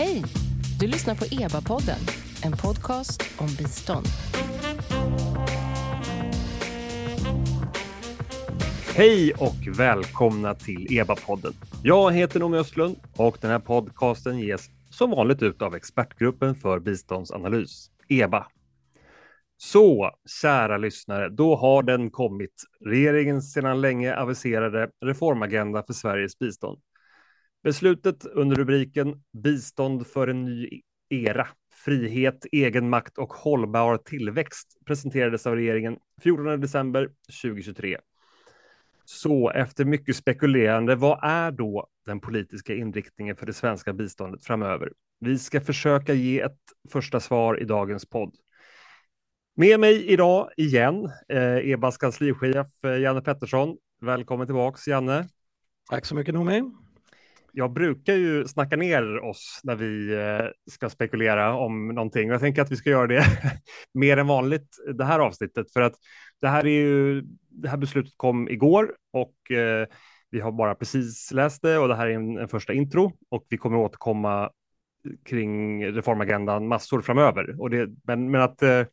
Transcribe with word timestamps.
Hej! 0.00 0.24
Du 0.78 0.86
lyssnar 0.86 1.14
på 1.14 1.24
EBA-podden, 1.24 1.98
en 2.44 2.52
podcast 2.52 3.22
om 3.38 3.46
bistånd. 3.46 4.06
Hej 8.94 9.32
och 9.34 9.78
välkomna 9.78 10.54
till 10.54 10.86
EBA-podden. 10.90 11.52
Jag 11.82 12.12
heter 12.12 12.40
Noomi 12.40 12.58
Östlund 12.58 12.96
och 13.16 13.38
den 13.40 13.50
här 13.50 13.58
podcasten 13.58 14.38
ges 14.38 14.70
som 14.90 15.10
vanligt 15.10 15.42
ut 15.42 15.62
av 15.62 15.74
Expertgruppen 15.74 16.54
för 16.54 16.78
biståndsanalys, 16.78 17.90
EBA. 18.08 18.46
Så, 19.56 20.10
kära 20.42 20.78
lyssnare, 20.78 21.28
då 21.28 21.56
har 21.56 21.82
den 21.82 22.10
kommit. 22.10 22.62
Regeringens 22.86 23.52
sedan 23.52 23.80
länge 23.80 24.14
aviserade 24.14 24.90
reformagenda 25.04 25.82
för 25.82 25.92
Sveriges 25.92 26.38
bistånd. 26.38 26.78
Beslutet 27.62 28.26
under 28.26 28.56
rubriken 28.56 29.22
Bistånd 29.32 30.06
för 30.06 30.28
en 30.28 30.44
ny 30.44 30.82
era, 31.08 31.48
frihet, 31.84 32.46
egenmakt 32.52 33.18
och 33.18 33.32
hållbar 33.32 33.96
tillväxt 33.96 34.76
presenterades 34.86 35.46
av 35.46 35.54
regeringen 35.54 35.98
14 36.22 36.60
december 36.60 37.10
2023. 37.42 37.98
Så 39.04 39.50
efter 39.50 39.84
mycket 39.84 40.16
spekulerande, 40.16 40.94
vad 40.94 41.18
är 41.22 41.50
då 41.50 41.86
den 42.06 42.20
politiska 42.20 42.74
inriktningen 42.74 43.36
för 43.36 43.46
det 43.46 43.52
svenska 43.52 43.92
biståndet 43.92 44.44
framöver? 44.44 44.92
Vi 45.20 45.38
ska 45.38 45.60
försöka 45.60 46.14
ge 46.14 46.40
ett 46.40 46.60
första 46.92 47.20
svar 47.20 47.60
i 47.62 47.64
dagens 47.64 48.06
podd. 48.06 48.34
Med 49.56 49.80
mig 49.80 50.06
idag 50.06 50.50
igen, 50.56 51.10
eh, 51.28 51.70
EBAs 51.70 51.96
kanslichef 51.96 52.84
eh, 52.84 53.00
Janne 53.00 53.22
Pettersson. 53.22 53.76
Välkommen 54.00 54.46
tillbaks 54.46 54.88
Janne. 54.88 55.28
Tack 55.90 56.06
så 56.06 56.14
mycket 56.14 56.34
Noomi. 56.34 56.79
Jag 57.52 57.72
brukar 57.72 58.14
ju 58.14 58.44
snacka 58.44 58.76
ner 58.76 59.24
oss 59.24 59.60
när 59.62 59.74
vi 59.76 60.14
eh, 60.14 60.50
ska 60.70 60.90
spekulera 60.90 61.54
om 61.54 61.88
någonting 61.88 62.28
jag 62.28 62.40
tänker 62.40 62.62
att 62.62 62.72
vi 62.72 62.76
ska 62.76 62.90
göra 62.90 63.06
det 63.06 63.24
mer 63.94 64.16
än 64.16 64.26
vanligt 64.26 64.76
det 64.94 65.04
här 65.04 65.18
avsnittet 65.18 65.72
för 65.72 65.80
att 65.80 65.94
det 66.40 66.48
här 66.48 66.66
är 66.66 66.70
ju 66.70 67.22
det 67.48 67.68
här 67.68 67.76
beslutet 67.76 68.12
kom 68.16 68.48
igår 68.48 68.94
och 69.12 69.50
eh, 69.50 69.86
vi 70.30 70.40
har 70.40 70.52
bara 70.52 70.74
precis 70.74 71.32
läst 71.32 71.62
det 71.62 71.78
och 71.78 71.88
det 71.88 71.96
här 71.96 72.06
är 72.06 72.14
en, 72.14 72.38
en 72.38 72.48
första 72.48 72.72
intro 72.72 73.12
och 73.28 73.46
vi 73.48 73.56
kommer 73.56 73.78
återkomma 73.78 74.50
kring 75.24 75.86
reformagendan 75.86 76.68
massor 76.68 77.02
framöver. 77.02 77.60
Och 77.60 77.70
det, 77.70 77.90
men, 78.02 78.30
men 78.30 78.40
att 78.40 78.62
eh, 78.62 78.84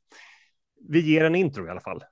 vi 0.90 1.00
ger 1.00 1.26
en 1.26 1.36
intro 1.36 1.68
i 1.68 1.70
alla 1.70 1.82
fall. 1.82 2.04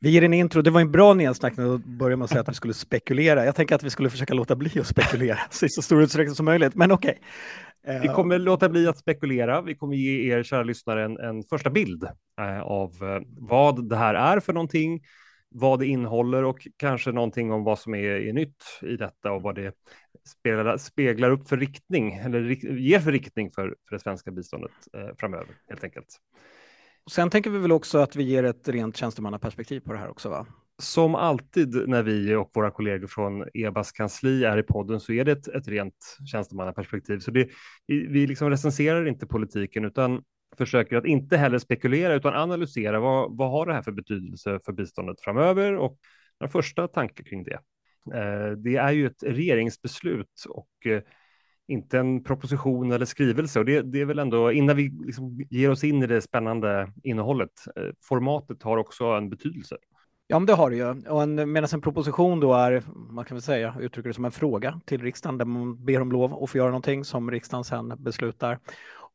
Vi 0.00 0.10
ger 0.10 0.22
en 0.22 0.34
intro. 0.34 0.62
Det 0.62 0.70
var 0.70 0.80
en 0.80 0.92
bra 0.92 1.14
nedsnackning 1.14 1.74
att 1.74 1.84
börja 1.84 2.16
med 2.16 2.24
att 2.24 2.30
säga 2.30 2.40
att 2.40 2.48
vi 2.48 2.54
skulle 2.54 2.74
spekulera. 2.74 3.44
Jag 3.44 3.54
tänker 3.54 3.74
att 3.74 3.82
vi 3.82 3.90
skulle 3.90 4.10
försöka 4.10 4.34
låta 4.34 4.56
bli 4.56 4.80
att 4.80 4.86
spekulera 4.86 5.38
i 5.62 5.68
så 5.68 5.82
stor 5.82 6.02
utsträckning 6.02 6.34
som 6.34 6.44
möjligt, 6.44 6.74
men 6.74 6.92
okej. 6.92 7.18
Okay. 7.84 8.00
Vi 8.00 8.08
kommer 8.08 8.38
låta 8.38 8.68
bli 8.68 8.88
att 8.88 8.98
spekulera. 8.98 9.62
Vi 9.62 9.74
kommer 9.74 9.96
ge 9.96 10.32
er 10.32 10.42
kära 10.42 10.62
lyssnare 10.62 11.04
en, 11.04 11.18
en 11.18 11.42
första 11.42 11.70
bild 11.70 12.04
eh, 12.40 12.60
av 12.60 12.90
eh, 13.02 13.20
vad 13.38 13.88
det 13.88 13.96
här 13.96 14.14
är 14.14 14.40
för 14.40 14.52
någonting, 14.52 15.00
vad 15.48 15.78
det 15.78 15.86
innehåller 15.86 16.44
och 16.44 16.66
kanske 16.76 17.12
någonting 17.12 17.52
om 17.52 17.64
vad 17.64 17.78
som 17.78 17.94
är, 17.94 18.28
är 18.28 18.32
nytt 18.32 18.64
i 18.82 18.96
detta 18.96 19.32
och 19.32 19.42
vad 19.42 19.54
det 19.54 19.74
speglar, 20.28 20.76
speglar 20.76 21.30
upp 21.30 21.48
för 21.48 21.56
riktning 21.56 22.14
eller 22.14 22.40
ger 22.78 23.00
för 23.00 23.12
riktning 23.12 23.50
för, 23.50 23.76
för 23.88 23.96
det 23.96 24.02
svenska 24.02 24.30
biståndet 24.30 24.72
eh, 24.94 25.16
framöver 25.18 25.54
helt 25.68 25.84
enkelt. 25.84 26.08
Sen 27.10 27.30
tänker 27.30 27.50
vi 27.50 27.58
väl 27.58 27.72
också 27.72 27.98
att 27.98 28.16
vi 28.16 28.22
ger 28.22 28.44
ett 28.44 28.68
rent 28.68 28.96
tjänstemannaperspektiv 28.96 29.80
på 29.80 29.92
det 29.92 29.98
här 29.98 30.08
också 30.08 30.28
va? 30.28 30.46
Som 30.82 31.14
alltid 31.14 31.88
när 31.88 32.02
vi 32.02 32.34
och 32.34 32.50
våra 32.54 32.70
kollegor 32.70 33.06
från 33.06 33.44
EBAs 33.54 33.92
kansli 33.92 34.44
är 34.44 34.58
i 34.58 34.62
podden 34.62 35.00
så 35.00 35.12
är 35.12 35.24
det 35.24 35.32
ett, 35.32 35.48
ett 35.48 35.68
rent 35.68 36.18
tjänstemannaperspektiv. 36.32 37.18
Så 37.18 37.30
det, 37.30 37.48
vi 37.86 38.26
liksom 38.26 38.50
recenserar 38.50 39.08
inte 39.08 39.26
politiken 39.26 39.84
utan 39.84 40.22
försöker 40.56 40.96
att 40.96 41.06
inte 41.06 41.36
heller 41.36 41.58
spekulera 41.58 42.14
utan 42.14 42.34
analysera 42.34 43.00
vad, 43.00 43.36
vad 43.36 43.50
har 43.50 43.66
det 43.66 43.74
här 43.74 43.82
för 43.82 43.92
betydelse 43.92 44.60
för 44.64 44.72
biståndet 44.72 45.20
framöver 45.20 45.76
och 45.76 45.98
den 46.40 46.48
första 46.48 46.88
tanke 46.88 47.22
kring 47.22 47.44
det. 47.44 47.60
Eh, 48.14 48.50
det 48.50 48.76
är 48.76 48.92
ju 48.92 49.06
ett 49.06 49.22
regeringsbeslut 49.22 50.44
och 50.48 50.86
eh, 50.86 51.02
inte 51.68 51.98
en 51.98 52.24
proposition 52.24 52.92
eller 52.92 53.06
skrivelse. 53.06 53.58
Och 53.58 53.64
det, 53.64 53.82
det 53.82 54.00
är 54.00 54.04
väl 54.04 54.18
ändå, 54.18 54.52
innan 54.52 54.76
vi 54.76 54.92
liksom 55.06 55.46
ger 55.50 55.70
oss 55.70 55.84
in 55.84 56.02
i 56.02 56.06
det 56.06 56.20
spännande 56.20 56.92
innehållet, 57.02 57.50
eh, 57.76 57.82
formatet 58.04 58.62
har 58.62 58.76
också 58.76 59.04
en 59.04 59.30
betydelse. 59.30 59.76
Ja, 60.26 60.38
men 60.38 60.46
det 60.46 60.52
har 60.52 60.70
det 60.70 60.76
ju. 60.76 61.08
Och 61.08 61.22
en, 61.22 61.52
medan 61.52 61.68
en 61.72 61.80
proposition 61.80 62.40
då 62.40 62.54
är, 62.54 62.82
man 63.10 63.24
kan 63.24 63.34
väl 63.34 63.42
säga, 63.42 63.74
uttrycker 63.80 64.08
det 64.08 64.14
som 64.14 64.24
en 64.24 64.30
fråga 64.30 64.80
till 64.86 65.02
riksdagen 65.02 65.38
där 65.38 65.44
man 65.44 65.84
ber 65.84 66.00
om 66.00 66.12
lov 66.12 66.42
att 66.42 66.50
få 66.50 66.58
göra 66.58 66.68
någonting 66.68 67.04
som 67.04 67.30
riksdagen 67.30 67.64
sedan 67.64 67.94
beslutar 67.98 68.58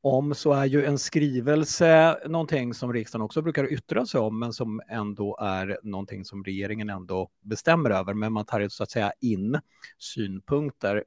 om 0.02 0.36
så 0.36 0.54
är 0.54 0.66
ju 0.66 0.86
en 0.86 0.98
skrivelse 0.98 2.18
någonting 2.26 2.74
som 2.74 2.94
riksdagen 2.94 3.26
också 3.26 3.42
brukar 3.42 3.74
yttra 3.74 4.06
sig 4.06 4.20
om 4.20 4.40
men 4.40 4.54
som 4.54 4.82
ändå 4.90 5.38
är 5.42 5.80
någonting 5.84 6.26
som 6.26 6.44
regeringen 6.44 6.90
ändå 6.90 7.30
bestämmer 7.42 7.90
över. 7.90 8.14
Men 8.14 8.34
man 8.34 8.46
tar 8.46 8.60
ju 8.60 8.70
så 8.70 8.84
att 8.84 8.92
säga 8.92 9.12
in 9.22 9.60
synpunkter 9.98 11.04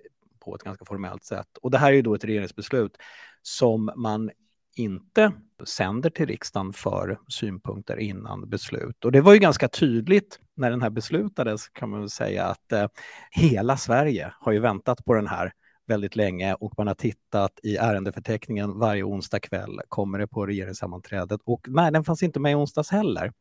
på 0.46 0.54
ett 0.54 0.62
ganska 0.62 0.84
formellt 0.84 1.24
sätt. 1.24 1.58
Och 1.62 1.70
det 1.70 1.78
här 1.78 1.88
är 1.88 1.96
ju 1.96 2.02
då 2.02 2.14
ett 2.14 2.24
regeringsbeslut 2.24 2.96
som 3.42 3.90
man 3.96 4.30
inte 4.76 5.32
sänder 5.64 6.10
till 6.10 6.26
riksdagen 6.26 6.72
för 6.72 7.18
synpunkter 7.28 7.96
innan 7.96 8.48
beslut. 8.48 9.04
Och 9.04 9.12
det 9.12 9.20
var 9.20 9.32
ju 9.32 9.38
ganska 9.38 9.68
tydligt 9.68 10.38
när 10.56 10.70
den 10.70 10.82
här 10.82 10.90
beslutades 10.90 11.68
kan 11.68 11.90
man 11.90 12.00
väl 12.00 12.10
säga 12.10 12.44
att 12.44 12.72
eh, 12.72 12.86
hela 13.30 13.76
Sverige 13.76 14.32
har 14.40 14.52
ju 14.52 14.58
väntat 14.60 15.04
på 15.04 15.14
den 15.14 15.26
här 15.26 15.52
väldigt 15.86 16.16
länge 16.16 16.54
och 16.54 16.74
man 16.76 16.86
har 16.86 16.94
tittat 16.94 17.60
i 17.62 17.76
ärendeförteckningen 17.76 18.78
varje 18.78 19.02
onsdag 19.02 19.40
kväll 19.40 19.80
kommer 19.88 20.18
det 20.18 20.26
på 20.26 20.46
regeringssammanträdet 20.46 21.40
och 21.44 21.66
nej, 21.68 21.92
den 21.92 22.04
fanns 22.04 22.22
inte 22.22 22.40
med 22.40 22.52
i 22.52 22.54
onsdags 22.54 22.90
heller. 22.90 23.32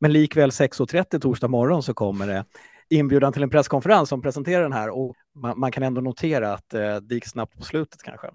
Men 0.00 0.12
likväl 0.12 0.50
6.30 0.50 1.20
torsdag 1.20 1.48
morgon 1.48 1.82
så 1.82 1.94
kommer 1.94 2.26
det 2.26 2.44
inbjudan 2.88 3.32
till 3.32 3.42
en 3.42 3.50
presskonferens 3.50 4.08
som 4.08 4.22
presenterar 4.22 4.62
den 4.62 4.72
här 4.72 4.90
och 4.90 5.16
man, 5.36 5.60
man 5.60 5.72
kan 5.72 5.82
ändå 5.82 6.00
notera 6.00 6.52
att 6.52 6.74
eh, 6.74 6.96
det 6.96 7.14
gick 7.14 7.26
snabbt 7.26 7.56
på 7.56 7.62
slutet 7.62 8.02
kanske. 8.02 8.30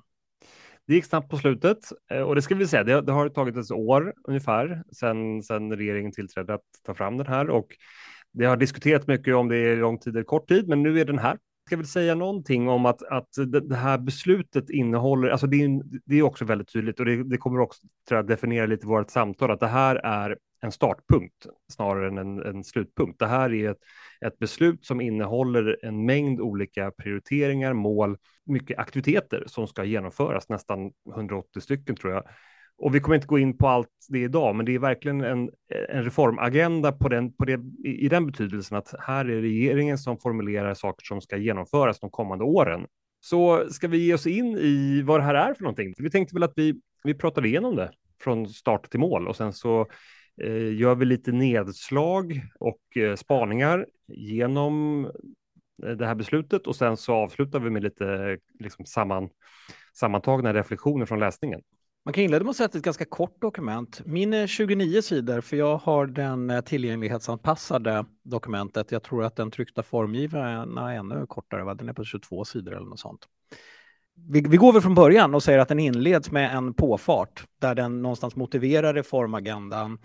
Det 0.88 0.94
gick 0.94 1.06
snabbt 1.06 1.30
på 1.30 1.38
slutet 1.38 1.78
eh, 2.12 2.22
och 2.22 2.36
det 2.36 2.42
ska 2.42 2.56
vi 2.56 2.68
säga, 2.68 2.84
det, 2.84 3.02
det 3.02 3.12
har 3.12 3.30
tagit 3.30 3.58
ett 3.58 3.72
år 3.72 4.14
ungefär 4.24 4.84
sedan, 4.92 5.44
sen 5.44 5.76
regeringen 5.76 6.12
tillträdde 6.12 6.54
att 6.54 6.66
ta 6.86 6.94
fram 6.94 7.18
den 7.18 7.28
här 7.28 7.50
och 7.50 7.68
det 8.34 8.46
har 8.46 8.58
diskuterats 8.58 9.08
mycket 9.08 9.36
om 9.36 9.48
det 9.48 9.58
är 9.58 9.76
lång 9.76 10.00
tid 10.00 10.16
eller 10.16 10.24
kort 10.24 10.48
tid, 10.48 10.68
men 10.68 10.84
nu 10.84 11.00
är 11.00 11.06
den 11.06 11.20
här. 11.20 11.32
Jag 11.32 11.68
ska 11.68 11.78
väl 11.78 11.88
säga 11.88 12.16
någonting 12.16 12.70
om 12.70 12.86
att, 12.86 13.04
att 13.04 13.30
det 13.68 13.76
här 13.76 13.98
beslutet 13.98 14.70
innehåller, 14.70 15.30
alltså 15.30 15.48
det 15.48 15.64
är, 15.64 15.82
det 16.06 16.16
är 16.16 16.22
också 16.22 16.46
väldigt 16.46 16.74
tydligt 16.74 17.00
och 17.00 17.06
det, 17.06 17.24
det 17.24 17.38
kommer 17.38 17.60
också 17.60 17.82
tror 18.08 18.18
jag, 18.18 18.28
definiera 18.28 18.66
lite 18.66 18.88
vårt 18.88 19.10
samtal, 19.10 19.52
att 19.52 19.60
det 19.60 19.68
här 19.68 19.96
är 19.96 20.38
en 20.62 20.72
startpunkt 20.72 21.48
snarare 21.74 22.08
än 22.08 22.18
en, 22.18 22.42
en 22.42 22.64
slutpunkt. 22.64 23.20
Det 23.20 23.28
här 23.28 23.54
är 23.54 23.72
ett, 23.72 23.78
ett 24.26 24.40
beslut 24.40 24.86
som 24.86 25.02
innehåller 25.02 25.78
en 25.82 26.06
mängd 26.06 26.42
olika 26.42 26.92
prioriteringar, 26.92 27.74
mål, 27.74 28.18
mycket 28.46 28.80
aktiviteter 28.80 29.44
som 29.48 29.68
ska 29.68 29.84
genomföras, 29.84 30.50
nästan 30.50 30.92
180 31.16 31.62
stycken 31.62 31.96
tror 31.96 32.14
jag. 32.14 32.24
Och 32.78 32.96
vi 32.96 33.00
kommer 33.00 33.16
inte 33.16 33.28
gå 33.28 33.40
in 33.40 33.58
på 33.58 33.68
allt 33.68 33.90
det 34.10 34.20
idag, 34.20 34.56
men 34.56 34.66
det 34.66 34.76
är 34.76 34.80
verkligen 34.80 35.22
en, 35.22 35.50
en 35.90 36.04
reformagenda 36.04 36.92
på 36.92 37.10
den, 37.10 37.34
på 37.34 37.46
det, 37.46 37.62
i, 37.86 38.06
i 38.06 38.10
den 38.10 38.28
betydelsen 38.28 38.78
att 38.78 38.94
här 39.00 39.26
är 39.26 39.42
regeringen 39.42 39.98
som 39.98 40.18
formulerar 40.18 40.74
saker 40.74 41.06
som 41.06 41.22
ska 41.22 41.38
genomföras 41.38 42.00
de 42.00 42.10
kommande 42.10 42.44
åren. 42.44 42.86
Så 43.20 43.70
ska 43.70 43.88
vi 43.88 43.98
ge 43.98 44.14
oss 44.14 44.28
in 44.28 44.58
i 44.58 45.02
vad 45.02 45.20
det 45.20 45.24
här 45.24 45.36
är 45.36 45.54
för 45.54 45.64
någonting? 45.64 45.94
Vi 45.98 46.10
tänkte 46.10 46.36
väl 46.36 46.44
att 46.44 46.54
vi, 46.56 46.82
vi 47.04 47.14
pratade 47.14 47.48
igenom 47.48 47.76
det 47.76 47.92
från 48.24 48.48
start 48.48 48.90
till 48.90 49.00
mål 49.00 49.28
och 49.28 49.36
sen 49.36 49.54
så 49.54 49.88
Eh, 50.44 50.74
gör 50.74 50.96
vi 50.96 51.06
lite 51.06 51.32
nedslag 51.32 52.42
och 52.60 52.98
eh, 52.98 53.16
spaningar 53.16 53.86
genom 54.08 55.06
eh, 55.84 55.90
det 55.90 56.06
här 56.06 56.16
beslutet 56.16 56.68
och 56.68 56.76
sen 56.76 56.98
så 56.98 57.14
avslutar 57.14 57.60
vi 57.60 57.70
med 57.70 57.84
lite 57.84 58.38
liksom 58.60 58.86
samman, 58.86 59.30
sammantagna 59.94 60.54
reflektioner 60.54 61.06
från 61.06 61.20
läsningen. 61.20 61.62
Man 62.06 62.14
kan 62.14 62.24
inleda 62.24 62.44
med 62.44 62.50
att 62.50 62.56
säga 62.56 62.66
att 62.66 62.72
det 62.72 62.76
är 62.76 62.80
ett 62.80 62.86
ganska 62.86 63.06
kort 63.06 63.42
dokument. 63.42 64.02
Min 64.06 64.34
är 64.34 64.48
29 64.48 65.02
sidor 65.02 65.42
för 65.42 65.58
jag 65.58 65.78
har 65.78 66.06
den 66.06 66.64
tillgänglighetsanpassade 66.66 68.06
dokumentet. 68.24 68.92
Jag 68.92 69.04
tror 69.04 69.24
att 69.24 69.36
den 69.36 69.52
tryckta 69.52 69.84
formgivaren 69.84 70.78
är 70.78 70.96
ännu 70.96 71.26
kortare, 71.28 71.64
va? 71.64 71.74
den 71.74 71.90
är 71.90 71.94
på 71.94 72.04
22 72.04 72.46
sidor 72.46 72.76
eller 72.76 72.88
något 72.88 73.00
sånt. 73.00 73.28
Vi, 74.30 74.42
vi, 74.42 74.58
går 74.58 74.74
väl 74.74 74.82
från 74.82 74.96
början 74.96 75.36
och 75.36 75.44
säger 75.44 75.60
att 75.60 75.68
den 75.68 75.80
inleds 75.80 76.32
med 76.32 76.56
en 76.56 76.74
påfart 76.74 77.44
där 77.60 77.76
den 77.76 78.02
någonstans 78.02 78.36
motiverar 78.36 78.94
reformagendan 78.94 79.98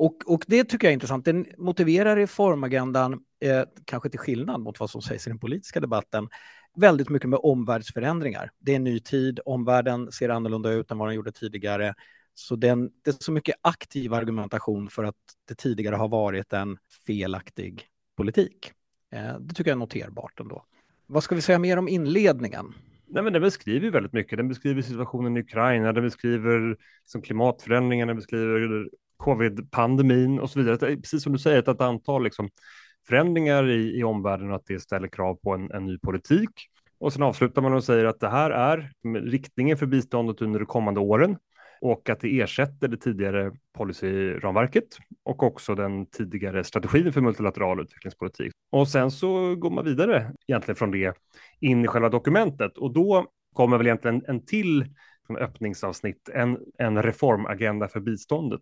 och, 0.00 0.16
och 0.26 0.44
det 0.46 0.64
tycker 0.64 0.86
jag 0.86 0.90
är 0.90 0.94
intressant. 0.94 1.24
Den 1.24 1.46
motiverar 1.58 2.16
reformagendan, 2.16 3.12
eh, 3.40 3.62
kanske 3.84 4.10
till 4.10 4.18
skillnad 4.18 4.60
mot 4.60 4.80
vad 4.80 4.90
som 4.90 5.02
sägs 5.02 5.26
i 5.26 5.30
den 5.30 5.38
politiska 5.38 5.80
debatten, 5.80 6.28
väldigt 6.76 7.08
mycket 7.08 7.28
med 7.28 7.38
omvärldsförändringar. 7.42 8.50
Det 8.58 8.72
är 8.72 8.76
en 8.76 8.84
ny 8.84 9.00
tid, 9.00 9.40
omvärlden 9.44 10.12
ser 10.12 10.28
annorlunda 10.28 10.70
ut 10.70 10.90
än 10.90 10.98
vad 10.98 11.08
den 11.08 11.14
gjorde 11.14 11.32
tidigare. 11.32 11.94
Så 12.34 12.56
den, 12.56 12.90
det 13.04 13.10
är 13.10 13.24
så 13.24 13.32
mycket 13.32 13.54
aktiv 13.62 14.14
argumentation 14.14 14.88
för 14.88 15.04
att 15.04 15.16
det 15.48 15.54
tidigare 15.54 15.96
har 15.96 16.08
varit 16.08 16.52
en 16.52 16.78
felaktig 17.06 17.86
politik. 18.16 18.72
Eh, 19.12 19.38
det 19.40 19.54
tycker 19.54 19.70
jag 19.70 19.76
är 19.76 19.78
noterbart 19.78 20.40
ändå. 20.40 20.64
Vad 21.06 21.24
ska 21.24 21.34
vi 21.34 21.40
säga 21.40 21.58
mer 21.58 21.76
om 21.76 21.88
inledningen? 21.88 22.74
Nej, 23.06 23.22
men 23.22 23.32
den 23.32 23.42
beskriver 23.42 23.90
väldigt 23.90 24.12
mycket. 24.12 24.36
Den 24.36 24.48
beskriver 24.48 24.82
situationen 24.82 25.36
i 25.36 25.40
Ukraina, 25.40 25.92
den 25.92 26.04
beskriver 26.04 26.68
liksom 26.68 26.84
som 27.04 27.22
klimatförändringar, 27.22 28.06
den 28.06 28.16
beskriver 28.16 28.88
covid-pandemin 29.20 30.40
och 30.40 30.50
så 30.50 30.58
vidare. 30.58 30.96
Precis 30.96 31.22
som 31.22 31.32
du 31.32 31.38
säger, 31.38 31.58
ett 31.58 31.80
antal 31.80 32.24
liksom, 32.24 32.50
förändringar 33.08 33.68
i, 33.68 33.98
i 33.98 34.04
omvärlden 34.04 34.50
och 34.50 34.56
att 34.56 34.66
det 34.66 34.80
ställer 34.80 35.08
krav 35.08 35.34
på 35.34 35.54
en, 35.54 35.70
en 35.70 35.84
ny 35.84 35.98
politik. 35.98 36.50
Och 36.98 37.12
sen 37.12 37.22
avslutar 37.22 37.62
man 37.62 37.72
och 37.72 37.84
säger 37.84 38.04
att 38.04 38.20
det 38.20 38.28
här 38.28 38.50
är 38.50 38.92
riktningen 39.30 39.76
för 39.76 39.86
biståndet 39.86 40.42
under 40.42 40.58
de 40.58 40.66
kommande 40.66 41.00
åren 41.00 41.36
och 41.80 42.08
att 42.08 42.20
det 42.20 42.40
ersätter 42.40 42.88
det 42.88 42.96
tidigare 42.96 43.52
policyramverket 43.78 44.84
och 45.24 45.42
också 45.42 45.74
den 45.74 46.06
tidigare 46.06 46.64
strategin 46.64 47.12
för 47.12 47.20
multilateral 47.20 47.80
utvecklingspolitik. 47.80 48.52
Och 48.72 48.88
sen 48.88 49.10
så 49.10 49.54
går 49.54 49.70
man 49.70 49.84
vidare 49.84 50.32
egentligen 50.48 50.76
från 50.76 50.90
det 50.90 51.14
in 51.60 51.84
i 51.84 51.88
själva 51.88 52.08
dokumentet 52.08 52.78
och 52.78 52.92
då 52.92 53.26
kommer 53.54 53.78
väl 53.78 53.86
egentligen 53.86 54.22
en 54.26 54.46
till 54.46 54.84
öppningsavsnitt, 55.38 56.28
en, 56.34 56.58
en 56.78 57.02
reformagenda 57.02 57.88
för 57.88 58.00
biståndet 58.00 58.60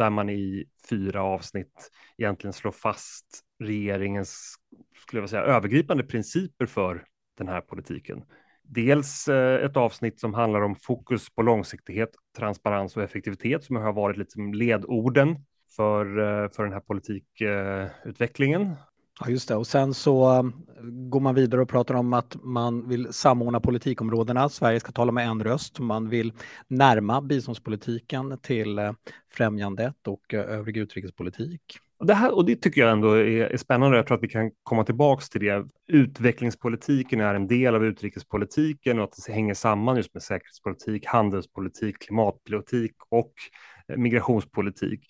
där 0.00 0.10
man 0.10 0.30
i 0.30 0.64
fyra 0.90 1.22
avsnitt 1.22 1.90
egentligen 2.18 2.52
slår 2.52 2.72
fast 2.72 3.40
regeringens 3.58 4.54
skulle 4.96 5.22
jag 5.22 5.30
säga, 5.30 5.42
övergripande 5.42 6.04
principer 6.04 6.66
för 6.66 7.04
den 7.38 7.48
här 7.48 7.60
politiken. 7.60 8.22
Dels 8.62 9.28
eh, 9.28 9.64
ett 9.64 9.76
avsnitt 9.76 10.20
som 10.20 10.34
handlar 10.34 10.60
om 10.60 10.76
fokus 10.76 11.30
på 11.34 11.42
långsiktighet, 11.42 12.10
transparens 12.36 12.96
och 12.96 13.02
effektivitet 13.02 13.64
som 13.64 13.76
har 13.76 13.92
varit 13.92 14.16
liksom 14.16 14.54
ledorden 14.54 15.36
för, 15.76 16.18
eh, 16.18 16.48
för 16.50 16.64
den 16.64 16.72
här 16.72 16.80
politikutvecklingen. 16.80 18.74
Ja, 19.20 19.30
just 19.30 19.48
det. 19.48 19.56
Och 19.56 19.66
sen 19.66 19.94
så 19.94 20.38
um, 20.38 20.66
går 21.10 21.20
man 21.20 21.34
vidare 21.34 21.60
och 21.60 21.68
pratar 21.68 21.94
om 21.94 22.12
att 22.12 22.36
man 22.42 22.88
vill 22.88 23.12
samordna 23.12 23.60
politikområdena. 23.60 24.48
Sverige 24.48 24.80
ska 24.80 24.92
tala 24.92 25.12
med 25.12 25.26
en 25.26 25.44
röst. 25.44 25.78
Man 25.78 26.08
vill 26.08 26.32
närma 26.68 27.20
biståndspolitiken 27.20 28.38
till 28.42 28.78
eh, 28.78 28.92
främjandet 29.32 30.06
och 30.06 30.34
eh, 30.34 30.40
övrig 30.40 30.76
utrikespolitik. 30.76 31.60
Det 32.04 32.14
här, 32.14 32.34
och 32.36 32.44
det 32.44 32.56
tycker 32.56 32.80
jag 32.80 32.92
ändå 32.92 33.12
är, 33.12 33.26
är 33.26 33.56
spännande. 33.56 33.96
Jag 33.96 34.06
tror 34.06 34.16
att 34.16 34.22
vi 34.22 34.28
kan 34.28 34.50
komma 34.62 34.84
tillbaks 34.84 35.28
till 35.30 35.40
det. 35.40 35.66
Utvecklingspolitiken 35.88 37.20
är 37.20 37.34
en 37.34 37.46
del 37.46 37.74
av 37.74 37.84
utrikespolitiken 37.84 38.98
och 38.98 39.04
att 39.04 39.26
det 39.26 39.32
hänger 39.32 39.54
samman 39.54 39.96
just 39.96 40.14
med 40.14 40.22
säkerhetspolitik, 40.22 41.06
handelspolitik, 41.06 41.98
klimatpolitik 41.98 42.92
och 43.10 43.32
eh, 43.88 43.96
migrationspolitik 43.96 45.06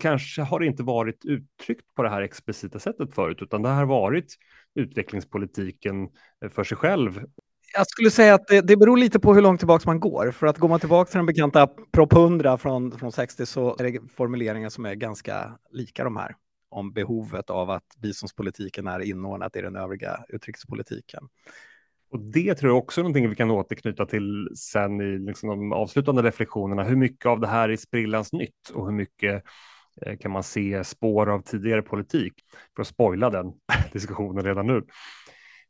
kanske 0.00 0.42
har 0.42 0.60
det 0.60 0.66
inte 0.66 0.82
varit 0.82 1.24
uttryckt 1.24 1.94
på 1.94 2.02
det 2.02 2.10
här 2.10 2.22
explicita 2.22 2.78
sättet 2.78 3.14
förut, 3.14 3.38
utan 3.40 3.62
det 3.62 3.68
har 3.68 3.86
varit 3.86 4.36
utvecklingspolitiken 4.74 6.08
för 6.50 6.64
sig 6.64 6.76
själv. 6.76 7.20
Jag 7.74 7.86
skulle 7.86 8.10
säga 8.10 8.34
att 8.34 8.46
det, 8.46 8.60
det 8.60 8.76
beror 8.76 8.96
lite 8.96 9.20
på 9.20 9.34
hur 9.34 9.42
långt 9.42 9.60
tillbaka 9.60 9.82
man 9.86 10.00
går. 10.00 10.30
För 10.30 10.46
att 10.46 10.58
går 10.58 10.68
man 10.68 10.80
tillbaka 10.80 11.10
till 11.10 11.18
den 11.18 11.26
bekanta 11.26 11.68
Prop 11.92 12.12
100 12.12 12.58
från, 12.58 12.98
från 12.98 13.12
60 13.12 13.46
så 13.46 13.76
är 13.78 13.84
det 13.84 14.12
formuleringar 14.12 14.68
som 14.68 14.86
är 14.86 14.94
ganska 14.94 15.58
lika 15.70 16.04
de 16.04 16.16
här 16.16 16.36
om 16.70 16.92
behovet 16.92 17.50
av 17.50 17.70
att 17.70 17.96
biståndspolitiken 17.98 18.86
är 18.86 19.00
inordnat 19.00 19.56
i 19.56 19.60
den 19.60 19.76
övriga 19.76 20.24
utrikespolitiken. 20.28 21.28
Och 22.10 22.20
det 22.20 22.54
tror 22.54 22.70
jag 22.70 22.78
också 22.78 23.00
är 23.00 23.02
någonting 23.02 23.28
vi 23.28 23.36
kan 23.36 23.50
återknyta 23.50 24.06
till 24.06 24.48
sen 24.56 25.00
i 25.00 25.18
liksom 25.18 25.48
de 25.48 25.72
avslutande 25.72 26.22
reflektionerna. 26.22 26.84
Hur 26.84 26.96
mycket 26.96 27.26
av 27.26 27.40
det 27.40 27.46
här 27.46 27.68
är 27.68 27.76
sprillans 27.76 28.32
nytt 28.32 28.70
och 28.74 28.86
hur 28.86 28.92
mycket 28.92 29.34
Eh, 29.34 29.42
Eh, 30.06 30.16
kan 30.16 30.30
man 30.30 30.42
se 30.42 30.84
spår 30.84 31.30
av 31.30 31.42
tidigare 31.42 31.82
politik 31.82 32.32
för 32.76 32.82
att 32.82 32.88
spoila 32.88 33.30
den 33.30 33.52
diskussionen 33.92 34.44
redan 34.44 34.66
nu. 34.66 34.82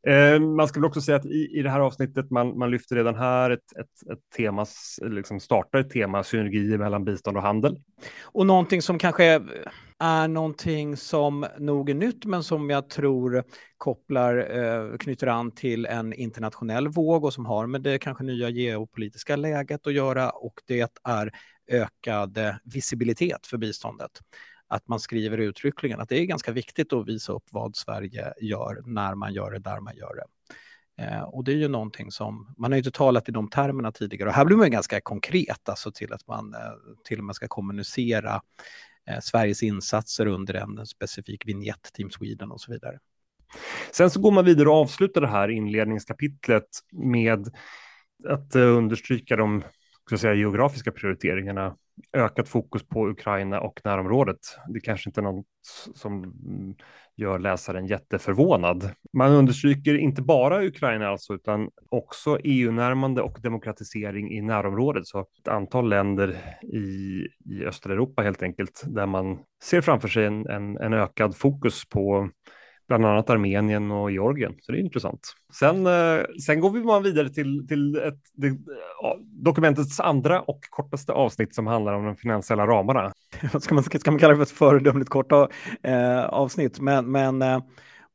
Eh, 0.07 0.39
man 0.39 0.67
ska 0.67 0.79
väl 0.79 0.87
också 0.87 1.01
säga 1.01 1.17
att 1.17 1.25
i, 1.25 1.49
i 1.59 1.61
det 1.61 1.69
här 1.69 1.79
avsnittet 1.79 2.31
man, 2.31 2.57
man 2.57 2.71
lyfter 2.71 2.95
redan 2.95 3.15
här 3.15 3.49
ett, 3.49 3.77
ett, 3.79 4.11
ett 4.11 4.29
tema, 4.37 4.65
liksom 5.01 5.39
startar 5.39 5.79
ett 5.79 5.89
tema 5.89 6.23
synergier 6.23 6.77
mellan 6.77 7.05
bistånd 7.05 7.37
och 7.37 7.43
handel. 7.43 7.77
Och 8.23 8.45
någonting 8.45 8.81
som 8.81 8.99
kanske 8.99 9.41
är 9.99 10.27
någonting 10.27 10.97
som 10.97 11.45
nog 11.57 11.89
är 11.89 11.93
nytt 11.93 12.25
men 12.25 12.43
som 12.43 12.69
jag 12.69 12.89
tror 12.89 13.43
kopplar, 13.77 14.57
eh, 14.57 14.97
knyter 14.97 15.27
an 15.27 15.51
till 15.51 15.85
en 15.85 16.13
internationell 16.13 16.87
våg 16.87 17.25
och 17.25 17.33
som 17.33 17.45
har 17.45 17.67
med 17.67 17.81
det 17.81 17.97
kanske 17.97 18.23
nya 18.23 18.49
geopolitiska 18.49 19.35
läget 19.35 19.87
att 19.87 19.93
göra 19.93 20.29
och 20.29 20.53
det 20.67 20.99
är 21.03 21.31
ökad 21.69 22.37
eh, 22.37 22.55
visibilitet 22.63 23.47
för 23.47 23.57
biståndet. 23.57 24.11
Att 24.67 24.87
man 24.87 24.99
skriver 24.99 25.37
uttryckligen 25.37 25.99
att 25.99 26.09
det 26.09 26.19
är 26.19 26.25
ganska 26.25 26.51
viktigt 26.51 26.93
att 26.93 27.07
visa 27.07 27.33
upp 27.33 27.43
vad 27.51 27.75
Sverige 27.75 28.33
gör, 28.41 28.81
när 28.85 29.15
man 29.15 29.33
gör 29.33 29.51
det, 29.51 29.59
där 29.59 29.79
man 29.79 29.95
gör 29.95 30.15
det. 30.15 30.25
Eh, 31.03 31.21
och 31.21 31.43
det 31.43 31.51
är 31.51 31.55
ju 31.55 31.67
någonting 31.67 32.11
som, 32.11 32.55
man 32.57 32.71
har 32.71 32.75
ju 32.75 32.79
inte 32.79 32.91
talat 32.91 33.29
i 33.29 33.31
de 33.31 33.49
termerna 33.49 33.91
tidigare 33.91 34.29
och 34.29 34.35
här 34.35 34.45
blir 34.45 34.57
man 34.57 34.71
ganska 34.71 35.01
konkret, 35.01 35.69
alltså 35.69 35.91
till 35.91 36.13
att 36.13 36.27
man 36.27 36.53
eh, 36.53 36.59
till 37.03 37.19
och 37.19 37.25
med 37.25 37.35
ska 37.35 37.47
kommunicera 37.47 38.41
Sveriges 39.21 39.63
insatser 39.63 40.25
under 40.25 40.53
en 40.53 40.85
specifik 40.85 41.47
vignett, 41.47 41.93
Team 41.93 42.09
Sweden 42.09 42.51
och 42.51 42.61
så 42.61 42.71
vidare. 42.71 42.99
Sen 43.91 44.09
så 44.09 44.21
går 44.21 44.31
man 44.31 44.45
vidare 44.45 44.69
och 44.69 44.75
avslutar 44.75 45.21
det 45.21 45.27
här 45.27 45.49
inledningskapitlet 45.49 46.67
med 46.91 47.49
att 48.27 48.55
understryka 48.55 49.35
de 49.35 49.63
ska 50.09 50.17
säga, 50.17 50.33
geografiska 50.33 50.91
prioriteringarna, 50.91 51.75
ökat 52.13 52.49
fokus 52.49 52.87
på 52.87 53.09
Ukraina 53.09 53.59
och 53.59 53.81
närområdet. 53.83 54.39
Det 54.67 54.79
kanske 54.79 55.09
inte 55.09 55.21
är 55.21 55.23
något 55.23 55.45
som 55.95 56.33
gör 57.15 57.39
läsaren 57.39 57.85
jätteförvånad. 57.85 58.91
Man 59.13 59.31
understryker 59.31 59.97
inte 59.97 60.21
bara 60.21 60.65
Ukraina 60.65 61.07
alltså, 61.07 61.33
utan 61.33 61.69
också 61.89 62.39
EU-närmande 62.43 63.21
och 63.21 63.39
demokratisering 63.41 64.31
i 64.31 64.41
närområdet. 64.41 65.07
Så 65.07 65.19
ett 65.19 65.47
antal 65.47 65.89
länder 65.89 66.37
i, 66.61 66.77
i 67.45 67.65
östra 67.65 67.93
Europa 67.93 68.21
helt 68.21 68.43
enkelt, 68.43 68.83
där 68.87 69.05
man 69.05 69.39
ser 69.63 69.81
framför 69.81 70.07
sig 70.07 70.25
en, 70.25 70.47
en, 70.47 70.77
en 70.77 70.93
ökad 70.93 71.35
fokus 71.35 71.89
på 71.89 72.29
bland 72.89 73.05
annat 73.05 73.29
Armenien 73.29 73.91
och 73.91 74.11
Georgien. 74.11 74.55
Så 74.61 74.71
det 74.71 74.77
är 74.77 74.79
intressant. 74.79 75.35
Sen, 75.59 75.87
eh, 75.87 76.23
sen 76.45 76.59
går 76.59 76.69
vi 76.71 76.83
man 76.83 77.03
vidare 77.03 77.29
till, 77.29 77.67
till 77.67 77.95
ett, 77.95 78.19
det, 78.33 78.57
dokumentets 79.21 79.99
andra 79.99 80.41
och 80.41 80.59
kortaste 80.69 81.11
avsnitt 81.11 81.55
som 81.55 81.67
handlar 81.67 81.93
om 81.93 82.05
de 82.05 82.15
finansiella 82.15 82.67
ramarna. 82.67 83.11
ska, 83.59 83.75
man, 83.75 83.83
ska 83.83 84.11
man 84.11 84.19
kalla 84.19 84.33
det 84.33 84.37
för 84.37 84.43
ett 84.43 84.57
föredömligt 84.57 85.09
kort 85.09 85.31
eh, 85.83 86.25
avsnitt? 86.25 86.79
Men, 86.79 87.11
men 87.11 87.41
eh, 87.41 87.61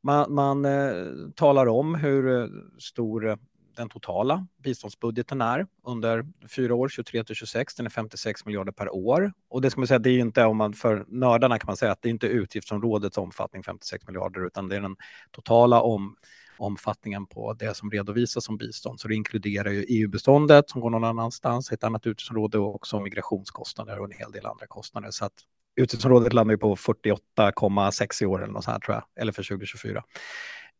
man, 0.03 0.33
man 0.33 0.65
eh, 0.65 0.91
talar 1.35 1.67
om 1.67 1.95
hur 1.95 2.49
stor 2.79 3.37
den 3.75 3.89
totala 3.89 4.47
biståndsbudgeten 4.63 5.41
är 5.41 5.67
under 5.83 6.25
fyra 6.47 6.75
år, 6.75 6.89
23 6.89 7.23
till 7.23 7.35
26. 7.35 7.75
Den 7.75 7.85
är 7.85 7.89
56 7.89 8.45
miljarder 8.45 8.71
per 8.71 8.95
år. 8.95 9.33
Och 9.49 9.61
det 9.61 9.69
ska 9.69 9.79
man 9.79 9.87
säga, 9.87 9.99
det 9.99 10.09
är 10.09 10.19
inte 10.19 10.45
om 10.45 10.57
man 10.57 10.73
för 10.73 11.05
nördarna 11.07 11.59
kan 11.59 11.67
man 11.67 11.77
säga 11.77 11.91
att 11.91 12.01
det 12.01 12.09
är 12.09 12.11
inte 12.11 12.27
utgiftsområdets 12.27 13.17
omfattning 13.17 13.63
56 13.63 14.07
miljarder, 14.07 14.47
utan 14.47 14.69
det 14.69 14.75
är 14.75 14.81
den 14.81 14.95
totala 15.31 15.81
om, 15.81 16.15
omfattningen 16.57 17.25
på 17.25 17.53
det 17.53 17.77
som 17.77 17.91
redovisas 17.91 18.45
som 18.45 18.57
bistånd. 18.57 18.99
Så 18.99 19.07
det 19.07 19.15
inkluderar 19.15 19.71
ju 19.71 19.85
EU-beståndet 19.87 20.69
som 20.69 20.81
går 20.81 20.89
någon 20.89 21.03
annanstans, 21.03 21.71
ett 21.71 21.83
annat 21.83 22.07
utgiftsområde 22.07 22.57
och 22.57 22.75
också 22.75 22.99
migrationskostnader 22.99 23.99
och 23.99 24.05
en 24.05 24.17
hel 24.17 24.31
del 24.31 24.45
andra 24.45 24.67
kostnader. 24.67 25.11
Så 25.11 25.25
att 25.25 25.33
utgiftsområdet 25.75 26.33
landar 26.33 26.53
ju 26.53 26.57
på 26.57 26.75
48,6 26.75 28.23
i 28.23 28.25
år 28.25 28.43
eller 28.43 28.53
något 28.53 28.63
sånt 28.63 28.73
här 28.73 28.79
tror 28.79 28.95
jag, 28.95 29.21
eller 29.21 29.31
för 29.31 29.43
2024. 29.43 30.03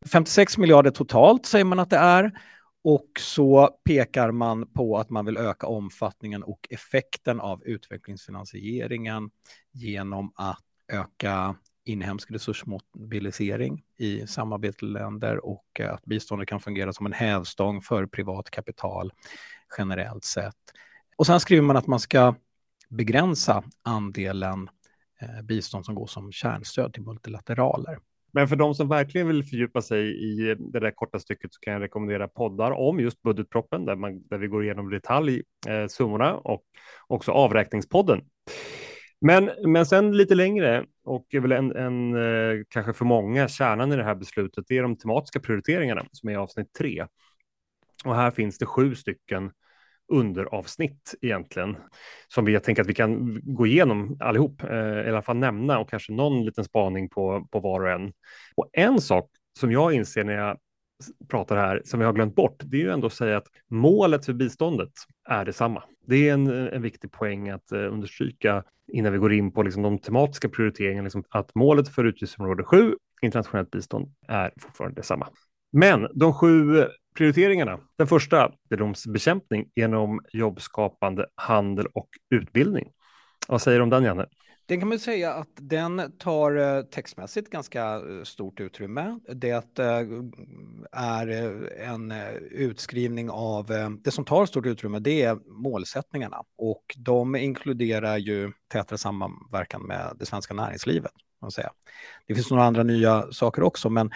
56 0.06 0.58
miljarder 0.58 0.92
totalt 0.92 1.46
säger 1.46 1.66
man 1.66 1.80
att 1.80 1.90
det 1.90 1.98
är. 1.98 2.32
Och 2.88 3.20
så 3.20 3.68
pekar 3.84 4.32
man 4.32 4.68
på 4.68 4.98
att 4.98 5.10
man 5.10 5.26
vill 5.26 5.38
öka 5.38 5.68
omfattningen 5.68 6.44
och 6.44 6.68
effekten 6.70 7.40
av 7.40 7.64
utvecklingsfinansieringen 7.64 9.30
genom 9.72 10.32
att 10.36 10.64
öka 10.88 11.56
inhemsk 11.86 12.32
resursmobilisering 12.32 13.84
i 13.98 14.28
samarbetsländer 14.28 15.46
och 15.46 15.80
att 15.80 16.06
biståndet 16.06 16.48
kan 16.48 16.60
fungera 16.60 16.94
som 16.94 17.06
en 17.06 17.14
hävstång 17.14 17.82
för 17.82 18.06
privat 18.06 18.50
kapital 18.50 19.12
generellt 19.78 20.24
sett. 20.24 20.56
Och 21.16 21.26
sen 21.26 21.40
skriver 21.40 21.64
man 21.64 21.78
att 21.78 21.88
man 21.88 22.00
ska 22.00 22.36
begränsa 22.90 23.64
andelen 23.82 24.70
eh, 25.22 25.42
bistånd 25.42 25.86
som 25.86 25.96
går 25.96 26.08
som 26.08 26.32
kärnstöd 26.32 26.94
till 26.94 27.04
multilateraler. 27.04 28.00
Men 28.36 28.48
för 28.48 28.56
de 28.56 28.76
som 28.76 28.88
verkligen 28.88 29.28
vill 29.28 29.44
fördjupa 29.44 29.82
sig 29.82 30.24
i 30.24 30.56
det 30.60 30.80
där 30.80 30.92
korta 30.92 31.20
stycket 31.20 31.54
så 31.54 31.60
kan 31.60 31.74
jag 31.74 31.82
rekommendera 31.82 32.28
poddar 32.28 32.72
om 32.72 33.00
just 33.00 33.22
budgetproppen 33.22 33.86
där, 33.86 33.96
man, 33.96 34.28
där 34.28 34.38
vi 34.38 34.48
går 34.48 34.64
igenom 34.64 34.90
detalj 34.90 35.44
eh, 35.68 35.88
summorna 35.88 36.36
och 36.36 36.64
också 37.08 37.32
avräkningspodden. 37.32 38.22
Men, 39.22 39.52
men 39.66 39.86
sen 39.86 40.18
lite 40.18 40.36
längre 40.36 40.86
och 41.04 41.26
är 41.30 41.40
väl 41.40 41.52
en, 41.52 41.76
en 41.76 42.16
eh, 42.16 42.64
kanske 42.70 42.94
för 42.94 43.06
många 43.06 43.48
kärnan 43.48 43.92
i 43.92 43.96
det 43.96 44.04
här 44.04 44.16
beslutet, 44.16 44.66
det 44.68 44.78
är 44.78 44.82
de 44.82 44.98
tematiska 44.98 45.40
prioriteringarna 45.40 46.06
som 46.12 46.30
är 46.30 46.38
avsnitt 46.38 46.74
tre. 46.74 47.06
Och 48.06 48.16
här 48.16 48.32
finns 48.32 48.58
det 48.58 48.66
sju 48.66 48.96
stycken 48.96 49.52
underavsnitt 50.08 51.16
egentligen 51.22 51.78
som 52.28 52.46
vi 52.46 52.60
tänker 52.60 52.82
att 52.82 52.90
vi 52.90 52.94
kan 52.94 53.40
gå 53.44 53.68
igenom 53.68 54.18
allihop, 54.20 54.64
eh, 54.64 54.78
i 54.78 55.10
alla 55.10 55.22
fall 55.22 55.38
nämna 55.38 55.80
och 55.80 55.90
kanske 55.90 56.14
någon 56.14 56.46
liten 56.46 56.64
spaning 56.64 57.10
på, 57.10 57.48
på 57.52 57.60
var 57.60 57.82
och 57.82 57.90
en. 57.90 58.14
Och 58.56 58.70
en 58.74 59.02
sak 59.02 59.30
som 59.60 59.72
jag 59.72 59.94
inser 59.94 60.24
när 60.24 60.34
jag 60.34 60.58
pratar 61.30 61.56
här 61.56 61.82
som 61.86 62.00
vi 62.00 62.06
har 62.06 62.14
glömt 62.14 62.36
bort, 62.36 62.62
det 62.64 62.78
är 62.78 62.82
ju 62.82 62.92
ändå 62.92 63.08
att 63.08 63.14
säga 63.14 63.38
att 63.38 63.48
målet 63.70 64.26
för 64.26 64.34
biståndet 64.34 64.92
är 65.30 65.46
detsamma. 65.46 65.84
Det 66.08 66.30
är 66.30 66.34
en, 66.34 66.48
en 66.48 66.82
viktig 66.82 67.12
poäng 67.12 67.50
att 67.50 67.72
eh, 67.72 67.94
understryka 67.94 68.64
innan 68.88 69.14
vi 69.14 69.18
går 69.18 69.34
in 69.34 69.52
på 69.52 69.64
liksom, 69.64 69.84
de 69.84 70.00
tematiska 70.00 70.50
prioriteringarna, 70.50 71.04
liksom, 71.04 71.24
att 71.30 71.56
målet 71.56 71.90
för 71.90 72.04
utgiftsområde 72.04 72.64
7, 72.64 72.96
internationellt 73.22 73.72
bistånd, 73.72 74.14
är 74.28 74.52
fortfarande 74.58 74.96
detsamma. 74.96 75.28
Men 75.72 76.08
de 76.14 76.34
sju 76.34 76.86
prioriteringarna. 77.18 77.80
Den 77.98 78.08
första, 78.08 78.52
fattigdomsbekämpning 78.64 79.70
genom 79.76 80.22
jobbskapande, 80.34 81.26
handel 81.36 81.86
och 81.94 82.10
utbildning. 82.30 82.92
Vad 83.48 83.62
säger 83.62 83.80
du 83.80 83.84
om 83.84 83.90
den, 83.90 84.04
Janne? 84.04 84.26
Den 84.68 84.80
kan 84.80 84.90
man 84.90 85.00
säga 85.00 85.34
att 85.34 85.50
den 85.56 86.18
tar 86.18 86.58
eh, 86.58 86.82
textmässigt 86.82 87.50
ganska 87.50 87.84
eh, 87.96 88.24
stort 88.24 88.60
utrymme. 88.60 89.20
Det 89.34 89.80
eh, 89.80 89.86
är 90.92 91.28
en 91.80 92.14
utskrivning 92.52 93.30
av, 93.30 93.66
det 94.04 94.12
som 94.12 94.26
tar 94.26 94.46
stort 94.46 94.66
utrymme 94.66 95.00
det 95.00 95.24
är 95.24 95.36
målsättningarna 95.46 96.38
och 96.58 96.96
de 96.98 97.36
inkluderar 97.36 98.18
ju 98.18 98.52
tätare 98.72 98.98
samverkan 98.98 99.82
med 99.82 100.16
det 100.20 100.26
svenska 100.26 100.54
näringslivet. 100.54 101.12
Man 101.42 101.52
säga. 101.52 101.72
Det 102.28 102.36
finns 102.36 102.52
några 102.52 102.64
andra 102.64 102.84
nya 102.84 103.32
saker 103.32 103.64
också 103.64 103.90
men 103.90 104.12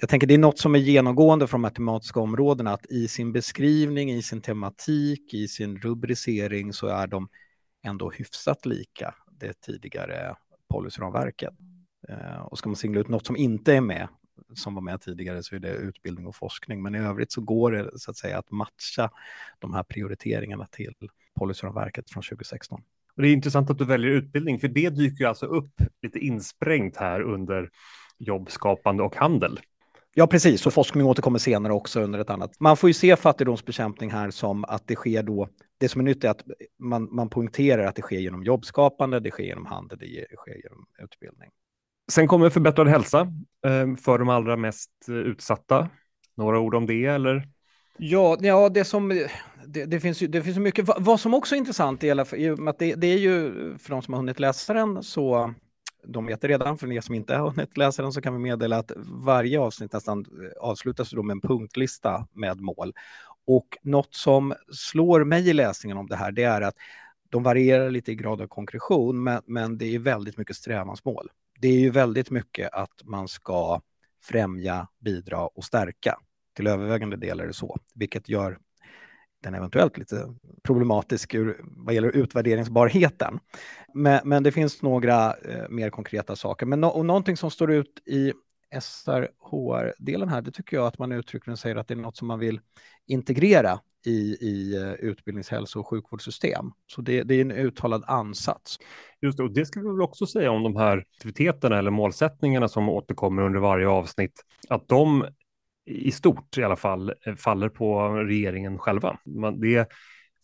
jag 0.00 0.10
tänker 0.10 0.26
det 0.26 0.34
är 0.34 0.38
något 0.38 0.58
som 0.58 0.74
är 0.74 0.78
genomgående 0.78 1.46
för 1.46 1.52
de 1.52 1.64
här 1.64 1.70
tematiska 1.70 2.20
områdena 2.20 2.72
att 2.72 2.86
i 2.86 3.08
sin 3.08 3.32
beskrivning, 3.32 4.10
i 4.10 4.22
sin 4.22 4.40
tematik, 4.40 5.34
i 5.34 5.48
sin 5.48 5.78
rubricering 5.78 6.72
så 6.72 6.86
är 6.86 7.06
de 7.06 7.28
ändå 7.82 8.10
hyfsat 8.10 8.66
lika 8.66 9.14
det 9.30 9.60
tidigare 9.60 10.36
policyramverket. 10.68 11.54
Eh, 12.08 12.40
och 12.40 12.58
ska 12.58 12.68
man 12.68 12.76
singla 12.76 13.00
ut 13.00 13.08
något 13.08 13.26
som 13.26 13.36
inte 13.36 13.74
är 13.74 13.80
med, 13.80 14.08
som 14.54 14.74
var 14.74 14.82
med 14.82 15.00
tidigare, 15.00 15.42
så 15.42 15.54
är 15.54 15.58
det 15.58 15.72
utbildning 15.72 16.26
och 16.26 16.36
forskning. 16.36 16.82
Men 16.82 16.94
i 16.94 16.98
övrigt 16.98 17.32
så 17.32 17.40
går 17.40 17.72
det 17.72 17.98
så 17.98 18.10
att 18.10 18.16
säga 18.16 18.38
att 18.38 18.50
matcha 18.50 19.10
de 19.58 19.74
här 19.74 19.82
prioriteringarna 19.82 20.66
till 20.66 20.94
policyramverket 21.34 22.10
från 22.10 22.22
2016. 22.22 22.82
Och 23.16 23.22
det 23.22 23.28
är 23.28 23.32
intressant 23.32 23.70
att 23.70 23.78
du 23.78 23.84
väljer 23.84 24.10
utbildning, 24.10 24.60
för 24.60 24.68
det 24.68 24.90
dyker 24.90 25.26
alltså 25.26 25.46
upp 25.46 25.82
lite 26.02 26.18
insprängt 26.18 26.96
här 26.96 27.20
under 27.20 27.70
jobbskapande 28.18 29.02
och 29.02 29.16
handel. 29.16 29.60
Ja, 30.18 30.26
precis. 30.26 30.66
Och 30.66 30.72
forskning 30.72 31.06
återkommer 31.06 31.38
senare 31.38 31.72
också 31.72 32.00
under 32.00 32.18
ett 32.18 32.30
annat. 32.30 32.60
Man 32.60 32.76
får 32.76 32.90
ju 32.90 32.94
se 32.94 33.16
fattigdomsbekämpning 33.16 34.10
här 34.10 34.30
som 34.30 34.64
att 34.64 34.82
det 34.86 34.94
sker 34.94 35.22
då. 35.22 35.48
Det 35.80 35.88
som 35.88 36.00
är 36.00 36.04
nytt 36.04 36.24
är 36.24 36.28
att 36.28 36.42
man, 36.78 37.08
man 37.14 37.30
poängterar 37.30 37.86
att 37.86 37.96
det 37.96 38.02
sker 38.02 38.18
genom 38.18 38.44
jobbskapande, 38.44 39.20
det 39.20 39.30
sker 39.30 39.44
genom 39.44 39.66
handel, 39.66 39.98
det 39.98 40.36
sker 40.36 40.62
genom 40.62 40.86
utbildning. 41.02 41.50
Sen 42.12 42.28
kommer 42.28 42.50
förbättrad 42.50 42.88
hälsa 42.88 43.20
eh, 43.66 43.96
för 43.96 44.18
de 44.18 44.28
allra 44.28 44.56
mest 44.56 44.90
eh, 45.08 45.14
utsatta. 45.14 45.88
Några 46.36 46.60
ord 46.60 46.74
om 46.74 46.86
det 46.86 47.04
eller? 47.04 47.48
Ja, 47.98 48.36
ja 48.40 48.68
det, 48.68 48.84
som, 48.84 49.08
det, 49.66 49.84
det 49.84 50.00
finns 50.00 50.22
ju 50.22 50.26
det 50.26 50.42
finns 50.42 50.58
mycket. 50.58 50.88
Vad 50.98 51.20
som 51.20 51.34
också 51.34 51.54
är 51.54 51.58
intressant, 51.58 52.04
i 52.04 52.10
alla 52.10 52.24
fall, 52.24 52.68
att 52.68 52.78
det, 52.78 52.94
det 52.94 53.06
är 53.06 53.18
ju 53.18 53.52
för 53.78 53.90
de 53.90 54.02
som 54.02 54.14
har 54.14 54.20
hunnit 54.20 54.40
läsa 54.40 54.74
den 54.74 55.02
så 55.02 55.54
de 56.04 56.26
vet 56.26 56.40
det 56.40 56.48
redan, 56.48 56.78
för 56.78 56.92
er 56.92 57.00
som 57.00 57.14
inte 57.14 57.34
har 57.34 57.50
hunnit 57.50 57.76
läsa 57.76 58.02
den 58.02 58.12
så 58.12 58.20
kan 58.20 58.32
vi 58.32 58.38
meddela 58.38 58.76
att 58.76 58.92
varje 59.24 59.60
avsnitt 59.60 59.92
nästan 59.92 60.18
eh, 60.18 60.50
avslutas 60.60 61.10
då 61.10 61.22
med 61.22 61.34
en 61.34 61.40
punktlista 61.40 62.28
med 62.32 62.60
mål. 62.60 62.92
Och 63.46 63.68
något 63.82 64.14
som 64.14 64.54
slår 64.72 65.24
mig 65.24 65.48
i 65.48 65.52
läsningen 65.52 65.98
om 65.98 66.06
det 66.06 66.16
här, 66.16 66.32
det 66.32 66.42
är 66.42 66.60
att 66.60 66.74
de 67.28 67.42
varierar 67.42 67.90
lite 67.90 68.12
i 68.12 68.14
grad 68.14 68.40
av 68.40 68.46
konkretion, 68.46 69.22
men, 69.22 69.42
men 69.46 69.78
det 69.78 69.94
är 69.94 69.98
väldigt 69.98 70.36
mycket 70.36 70.56
strävansmål. 70.56 71.30
Det 71.60 71.68
är 71.68 71.78
ju 71.78 71.90
väldigt 71.90 72.30
mycket 72.30 72.72
att 72.72 73.02
man 73.04 73.28
ska 73.28 73.80
främja, 74.22 74.88
bidra 74.98 75.46
och 75.46 75.64
stärka. 75.64 76.18
Till 76.56 76.66
övervägande 76.66 77.16
del 77.16 77.40
är 77.40 77.46
det 77.46 77.52
så, 77.52 77.78
vilket 77.94 78.28
gör 78.28 78.58
den 79.42 79.54
är 79.54 79.58
eventuellt 79.58 79.98
lite 79.98 80.34
problematisk 80.62 81.34
ur, 81.34 81.60
vad 81.64 81.94
gäller 81.94 82.16
utvärderingsbarheten. 82.16 83.38
Men, 83.94 84.20
men 84.24 84.42
det 84.42 84.52
finns 84.52 84.82
några 84.82 85.34
eh, 85.34 85.68
mer 85.68 85.90
konkreta 85.90 86.36
saker. 86.36 86.66
Men 86.66 86.80
no, 86.80 86.86
och 86.86 87.06
någonting 87.06 87.36
som 87.36 87.50
står 87.50 87.72
ut 87.72 88.02
i 88.06 88.32
SRHR-delen 88.80 90.28
här, 90.28 90.42
det 90.42 90.50
tycker 90.50 90.76
jag 90.76 90.86
att 90.86 90.98
man 90.98 91.12
uttryckligen 91.12 91.56
säger 91.56 91.76
att 91.76 91.88
det 91.88 91.94
är 91.94 91.98
något 91.98 92.16
som 92.16 92.28
man 92.28 92.38
vill 92.38 92.60
integrera 93.06 93.80
i, 94.06 94.36
i 94.40 94.76
eh, 94.76 94.92
utbildningshälso 94.92 95.80
och 95.80 95.88
sjukvårdssystem. 95.88 96.72
Så 96.86 97.02
det, 97.02 97.22
det, 97.22 97.34
är 97.34 97.40
en 97.40 97.52
uttalad 97.52 98.04
ansats. 98.06 98.78
Just 99.20 99.38
det, 99.38 99.44
och 99.44 99.52
det 99.52 99.66
ska 99.66 99.80
vi 99.80 99.86
väl 99.86 100.02
också 100.02 100.26
säga 100.26 100.50
om 100.50 100.62
de 100.62 100.76
här 100.76 100.98
aktiviteterna 100.98 101.78
eller 101.78 101.90
målsättningarna 101.90 102.68
som 102.68 102.88
återkommer 102.88 103.42
under 103.42 103.60
varje 103.60 103.88
avsnitt, 103.88 104.44
att 104.68 104.88
de 104.88 105.24
i 105.88 106.10
stort 106.10 106.58
i 106.58 106.64
alla 106.64 106.76
fall 106.76 107.12
eh, 107.26 107.34
faller 107.34 107.68
på 107.68 108.08
regeringen 108.08 108.78
själva. 108.78 109.18
Det 109.56 109.88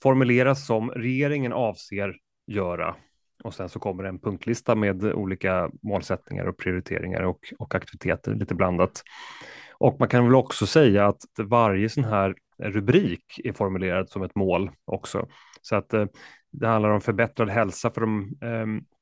formuleras 0.02 0.66
som 0.66 0.90
regeringen 0.90 1.52
avser 1.52 2.16
göra 2.46 2.96
och 3.44 3.54
sen 3.54 3.68
så 3.68 3.78
kommer 3.78 4.04
en 4.04 4.18
punktlista 4.18 4.74
med 4.74 5.04
olika 5.04 5.70
målsättningar 5.82 6.46
och 6.46 6.58
prioriteringar 6.58 7.22
och, 7.22 7.38
och 7.58 7.74
aktiviteter 7.74 8.34
lite 8.34 8.54
blandat. 8.54 9.02
Och 9.72 9.96
man 9.98 10.08
kan 10.08 10.24
väl 10.24 10.34
också 10.34 10.66
säga 10.66 11.06
att 11.06 11.20
varje 11.38 11.88
sån 11.88 12.04
här 12.04 12.34
rubrik 12.58 13.40
är 13.44 13.52
formulerad 13.52 14.10
som 14.10 14.22
ett 14.22 14.34
mål 14.34 14.70
också. 14.84 15.26
Så 15.62 15.76
att 15.76 15.94
eh, 15.94 16.06
det 16.50 16.66
handlar 16.66 16.90
om 16.90 17.00
förbättrad 17.00 17.50
hälsa 17.50 17.90
för 17.90 18.00
de 18.00 18.38
eh, 18.42 18.93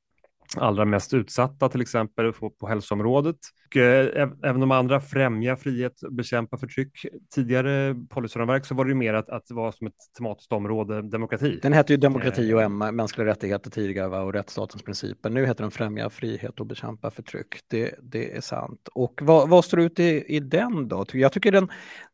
allra 0.57 0.85
mest 0.85 1.13
utsatta, 1.13 1.69
till 1.69 1.81
exempel 1.81 2.33
på, 2.33 2.49
på 2.49 2.67
hälsoområdet. 2.67 3.35
Och, 3.65 3.77
eh, 3.77 4.29
även 4.43 4.59
de 4.59 4.71
andra, 4.71 5.01
främja 5.01 5.55
frihet, 5.55 5.93
bekämpa 6.11 6.57
förtryck. 6.57 7.05
Tidigare 7.35 7.95
policyramverk 8.09 8.65
så 8.65 8.75
var 8.75 8.85
det 8.85 8.89
ju 8.89 8.95
mer 8.95 9.13
att, 9.13 9.29
att 9.29 9.47
det 9.47 9.53
var 9.53 9.71
som 9.71 9.87
ett 9.87 9.93
tematiskt 10.17 10.51
område, 10.51 11.01
demokrati. 11.01 11.59
Den 11.61 11.73
hette 11.73 11.93
ju 11.93 11.97
demokrati 11.97 12.53
och 12.53 12.61
eh. 12.61 12.69
mänskliga 12.69 13.27
rättigheter 13.27 13.71
tidigare 13.71 14.19
och 14.19 14.33
rättsstatens 14.33 14.83
principer. 14.83 15.29
Nu 15.29 15.45
heter 15.45 15.63
den 15.63 15.71
främja 15.71 16.09
frihet 16.09 16.59
och 16.59 16.65
bekämpa 16.65 17.11
förtryck. 17.11 17.59
Det, 17.67 17.95
det 18.01 18.37
är 18.37 18.41
sant. 18.41 18.89
Och 18.93 19.19
vad, 19.21 19.49
vad 19.49 19.65
står 19.65 19.79
ut 19.79 19.99
i, 19.99 20.23
i 20.27 20.39
den 20.39 20.87
då? 20.87 21.05
Jag 21.13 21.31
tycker 21.31 21.51
den, 21.51 21.69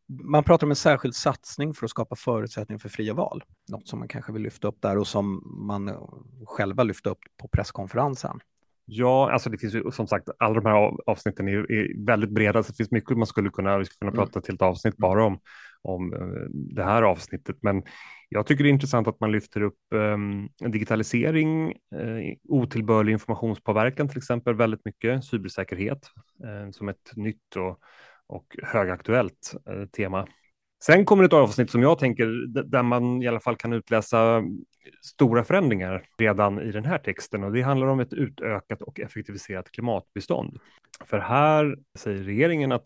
man 0.10 0.44
pratar 0.44 0.68
om 0.68 0.72
en 0.72 0.76
särskild 0.76 1.16
satsning 1.16 1.74
för 1.74 1.86
att 1.86 1.90
skapa 1.90 2.16
förutsättningar 2.16 2.80
för 2.80 2.90
fria 2.90 3.14
val. 3.14 3.44
Något 3.72 3.88
som 3.88 4.00
man 4.00 4.08
kanske 4.08 4.32
vill 4.32 4.42
lyfta 4.42 4.68
upp 4.68 4.82
där 4.82 4.98
och 4.98 5.08
som 5.08 5.44
man 5.68 5.92
själva 6.46 6.84
lyfte 6.84 7.10
upp 7.10 7.20
på 7.42 7.48
presskonferensen. 7.48 8.40
Ja, 8.92 9.32
alltså 9.32 9.50
det 9.50 9.58
finns 9.58 9.74
ju 9.74 9.92
som 9.92 10.08
sagt, 10.08 10.30
alla 10.40 10.62
de 10.62 10.66
här 10.66 10.92
avsnitten 11.06 11.48
är, 11.48 11.72
är 11.72 12.06
väldigt 12.06 12.30
breda, 12.30 12.64
så 12.64 12.72
det 12.72 12.76
finns 12.76 12.92
mycket 12.92 13.18
man 13.18 13.28
skulle 13.28 13.50
kunna, 13.50 13.78
vi 13.78 13.86
skulle 13.86 13.98
kunna 14.00 14.12
mm. 14.12 14.26
prata 14.26 14.42
till 14.42 14.56
ett 14.56 14.62
avsnitt 14.62 14.98
bara 14.98 15.26
om, 15.26 15.40
om 15.82 16.14
eh, 16.14 16.50
det 16.76 16.84
här 16.84 17.02
avsnittet. 17.02 17.56
Men 17.62 17.84
jag 18.30 18.46
tycker 18.46 18.64
det 18.64 18.70
är 18.70 18.72
intressant 18.74 19.08
att 19.08 19.20
man 19.20 19.32
lyfter 19.32 19.62
upp 19.62 19.80
um, 19.94 20.50
digitalisering, 20.60 21.68
uh, 21.96 22.36
otillbörlig 22.50 23.12
informationspåverkan 23.12 24.08
till 24.08 24.18
exempel 24.18 24.56
väldigt 24.56 24.86
mycket, 24.86 25.26
cybersäkerhet 25.26 26.10
uh, 26.46 26.72
som 26.72 26.90
ett 26.90 27.12
nytt 27.16 27.56
och 27.56 27.80
och 28.30 28.56
högaktuellt 28.64 29.56
eh, 29.70 29.86
tema. 29.86 30.28
Sen 30.84 31.06
kommer 31.06 31.24
ett 31.24 31.34
avsnitt 31.34 31.72
som 31.72 31.82
jag 31.82 32.00
tänker 32.00 32.26
där 32.64 32.84
man 32.84 33.24
i 33.24 33.28
alla 33.28 33.40
fall 33.40 33.56
kan 33.56 33.74
utläsa 33.74 34.44
stora 35.02 35.44
förändringar 35.44 36.06
redan 36.18 36.62
i 36.62 36.72
den 36.72 36.86
här 36.86 36.98
texten 36.98 37.44
och 37.44 37.52
det 37.52 37.62
handlar 37.62 37.88
om 37.88 38.00
ett 38.00 38.14
utökat 38.14 38.82
och 38.82 39.00
effektiviserat 39.00 39.72
klimatbistånd. 39.72 40.58
För 41.06 41.20
här 41.20 41.78
säger 41.98 42.24
regeringen 42.24 42.72
att 42.72 42.86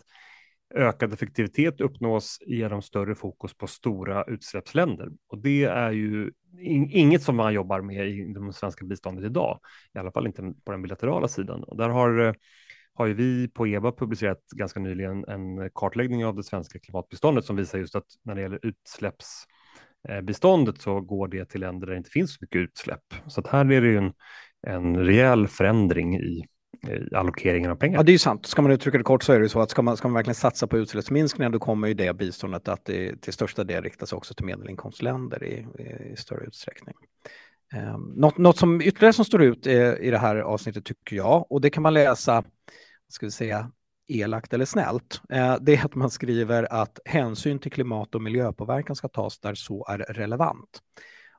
ökad 0.76 1.14
effektivitet 1.14 1.82
uppnås 1.82 2.38
genom 2.46 2.82
större 2.82 3.16
fokus 3.16 3.58
på 3.58 3.68
stora 3.68 4.24
utsläppsländer. 4.24 5.10
Och 5.28 5.38
det 5.38 5.64
är 5.64 5.92
ju 5.92 6.32
inget 6.92 7.24
som 7.24 7.36
man 7.36 7.54
jobbar 7.54 7.82
med 7.82 8.08
i 8.08 8.34
det 8.34 8.54
svenska 8.54 8.86
biståndet 8.86 9.26
idag, 9.26 9.60
i 9.96 10.00
alla 10.00 10.12
fall 10.12 10.28
inte 10.28 10.54
på 10.66 10.72
den 10.72 10.82
bilaterala 10.82 11.28
sidan. 11.28 11.64
Och 11.64 11.78
där 11.78 11.90
har 11.90 12.20
eh, 12.20 12.34
har 12.96 13.06
ju 13.06 13.14
vi 13.14 13.48
på 13.48 13.68
EBA 13.68 13.92
publicerat 13.92 14.40
ganska 14.56 14.80
nyligen 14.80 15.26
en 15.28 15.70
kartläggning 15.76 16.26
av 16.26 16.36
det 16.36 16.44
svenska 16.44 16.80
klimatbiståndet 16.80 17.46
som 17.46 17.56
visar 17.56 17.80
just 17.80 17.96
att 17.96 18.08
när 18.24 18.36
det 18.36 18.42
gäller 18.42 18.60
utsläppsbiståndet 18.66 20.82
så 20.82 21.02
går 21.02 21.28
det 21.28 21.46
till 21.46 21.62
länder 21.62 21.88
där 21.88 21.94
det 21.94 21.98
inte 21.98 22.10
finns 22.10 22.34
så 22.34 22.38
mycket 22.42 22.60
utsläpp. 22.60 23.14
Så 23.28 23.40
att 23.40 23.48
här 23.48 23.72
är 23.72 23.82
det 23.82 23.88
ju 23.88 23.98
en, 23.98 24.14
en 24.68 24.98
rejäl 24.98 25.48
förändring 25.48 26.16
i, 26.16 26.44
allokeringen 27.16 27.72
av 27.72 27.76
pengar. 27.76 27.98
Ja, 27.98 28.04
det 28.04 28.10
är 28.10 28.14
ju 28.14 28.20
sant. 28.20 28.46
Ska 28.46 28.62
man 28.62 28.72
uttrycka 28.72 28.98
det 28.98 29.04
kort 29.04 29.24
så 29.24 29.34
är 29.34 29.40
det 29.40 29.46
ju 29.46 29.50
så 29.50 29.62
att 29.62 29.72
ska 29.72 29.82
man, 29.82 29.98
ska 29.98 30.08
man 30.08 30.16
verkligen 30.16 30.36
satsa 30.36 30.68
på 30.68 30.78
utsläppsminskningar 30.78 31.50
då 31.50 31.60
kommer 31.60 31.88
ju 31.88 31.94
det 31.94 32.18
biståndet 32.18 32.68
att 32.68 32.86
det 32.86 33.22
till 33.22 33.34
största 33.34 33.64
del 33.64 33.84
riktas 33.84 34.14
också 34.14 34.34
till 34.34 34.46
medelinkomstländer 34.46 35.44
i, 35.44 35.68
i, 35.80 36.14
i 36.14 36.16
större 36.16 36.46
utsträckning. 36.46 36.96
Um, 37.74 38.14
något, 38.16 38.38
något 38.38 38.58
som 38.58 38.82
ytterligare 38.82 39.14
som 39.14 39.26
står 39.26 39.44
ut 39.44 39.68
i, 39.68 39.98
i 40.02 40.12
det 40.12 40.18
här 40.18 40.36
avsnittet 40.36 40.86
tycker 40.86 41.16
jag, 41.16 41.52
och 41.52 41.62
det 41.62 41.70
kan 41.70 41.84
man 41.84 41.94
läsa 41.94 42.44
ska 43.14 43.26
vi 43.26 43.32
säga, 43.32 43.72
elakt 44.08 44.54
eller 44.54 44.66
snällt, 44.66 45.22
eh, 45.30 45.58
det 45.62 45.76
är 45.76 45.86
att 45.86 45.96
man 45.96 46.10
skriver 46.10 46.74
att 46.74 47.00
hänsyn 47.06 47.60
till 47.60 47.72
klimat 47.72 48.16
och 48.16 48.22
miljöpåverkan 48.22 48.96
ska 48.96 49.08
tas 49.08 49.40
där 49.40 49.56
så 49.56 49.86
är 49.90 49.98
relevant. 49.98 50.82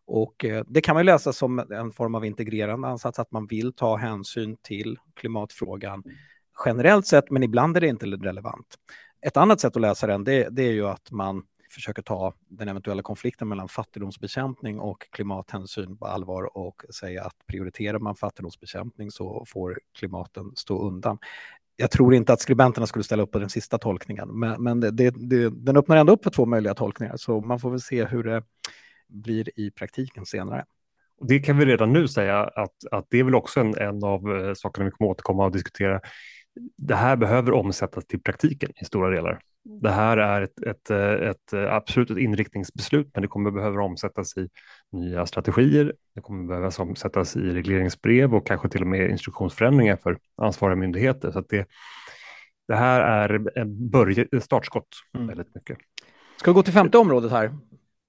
Och 0.07 0.45
eh, 0.45 0.65
det 0.69 0.81
kan 0.81 0.95
man 0.95 1.07
läsa 1.07 1.33
som 1.33 1.59
en 1.59 1.93
form 1.93 2.15
av 2.15 2.25
integrerande 2.25 2.89
ansats, 2.89 3.19
att 3.19 3.33
man 3.33 3.47
vill 3.47 3.73
ta 3.73 3.97
hänsyn 3.97 4.57
till 4.63 4.99
klimatfrågan 5.15 6.03
generellt 6.65 7.07
sett, 7.07 7.31
men 7.31 7.43
ibland 7.43 7.77
är 7.77 7.81
det 7.81 7.89
inte 7.89 8.07
relevant. 8.07 8.67
Ett 9.27 9.37
annat 9.37 9.61
sätt 9.61 9.77
att 9.77 9.83
läsa 9.83 10.07
den 10.07 10.25
det, 10.25 10.49
det 10.51 10.63
är 10.63 10.73
ju 10.73 10.87
att 10.87 11.11
man 11.11 11.43
försöker 11.75 12.03
ta 12.03 12.35
den 12.49 12.69
eventuella 12.69 13.03
konflikten 13.03 13.49
mellan 13.49 13.69
fattigdomsbekämpning 13.69 14.81
och 14.81 15.07
klimathänsyn 15.11 15.97
på 15.97 16.07
allvar 16.07 16.57
och 16.57 16.83
säga 16.95 17.25
att 17.25 17.47
prioriterar 17.47 17.99
man 17.99 18.17
fattigdomsbekämpning 18.17 19.11
så 19.11 19.45
får 19.49 19.81
klimaten 19.99 20.53
stå 20.57 20.87
undan. 20.87 21.19
Jag 21.77 21.91
tror 21.91 22.15
inte 22.15 22.33
att 22.33 22.41
skribenterna 22.41 22.87
skulle 22.87 23.05
ställa 23.05 23.23
upp 23.23 23.33
på 23.33 23.39
den 23.39 23.51
sista 23.51 23.79
tolkningen, 23.79 24.39
men, 24.39 24.63
men 24.63 24.81
det, 24.81 24.91
det, 24.91 25.51
den 25.51 25.77
öppnar 25.77 25.97
ändå 25.97 26.13
upp 26.13 26.25
för 26.25 26.31
två 26.31 26.47
möjliga 26.47 26.75
tolkningar, 26.75 27.17
så 27.17 27.41
man 27.41 27.61
får 27.61 27.71
väl 27.71 27.81
se 27.81 28.05
hur 28.05 28.23
det 28.23 28.43
blir 29.09 29.61
i 29.61 29.71
praktiken 29.71 30.27
senare. 30.27 30.65
Det 31.21 31.39
kan 31.39 31.59
vi 31.59 31.67
redan 31.67 31.93
nu 31.93 32.09
säga 32.09 32.39
att, 32.45 32.75
att 32.91 33.07
det 33.11 33.19
är 33.19 33.25
väl 33.25 33.35
också 33.35 33.61
en, 33.61 33.79
en 33.79 34.05
av 34.05 34.37
eh, 34.37 34.55
sakerna 34.55 34.85
vi 34.85 34.91
kommer 34.91 35.11
återkomma 35.11 35.45
och 35.45 35.53
diskutera. 35.53 36.01
Det 36.77 36.95
här 36.95 37.17
behöver 37.17 37.53
omsättas 37.53 38.07
till 38.07 38.23
praktiken 38.23 38.71
i 38.83 38.85
stora 38.85 39.11
delar. 39.11 39.41
Det 39.65 39.91
här 39.91 40.17
är 40.17 40.43
ett, 40.43 40.61
ett, 40.61 40.91
ett, 40.91 41.53
absolut 41.53 42.11
ett 42.11 42.19
inriktningsbeslut, 42.19 43.11
men 43.15 43.23
det 43.23 43.29
kommer 43.29 43.51
behöva 43.51 43.83
omsättas 43.83 44.37
i 44.37 44.49
nya 44.93 45.27
strategier. 45.27 45.95
Det 46.15 46.21
kommer 46.21 46.49
behöva 46.49 46.71
omsättas 46.79 47.37
i 47.37 47.41
regleringsbrev 47.41 48.35
och 48.35 48.47
kanske 48.47 48.69
till 48.69 48.81
och 48.81 48.87
med 48.87 49.11
instruktionsförändringar 49.11 49.97
för 49.97 50.19
ansvariga 50.37 50.77
myndigheter. 50.77 51.31
Så 51.31 51.41
det, 51.41 51.69
det 52.69 52.77
här 52.77 53.01
är 53.01 53.59
en 53.59 54.41
startskott 54.41 54.89
mm. 55.15 55.27
väldigt 55.27 55.55
mycket. 55.55 55.79
Ska 56.37 56.51
vi 56.51 56.55
gå 56.55 56.63
till 56.63 56.73
femte 56.73 56.99
området 56.99 57.31
här? 57.31 57.55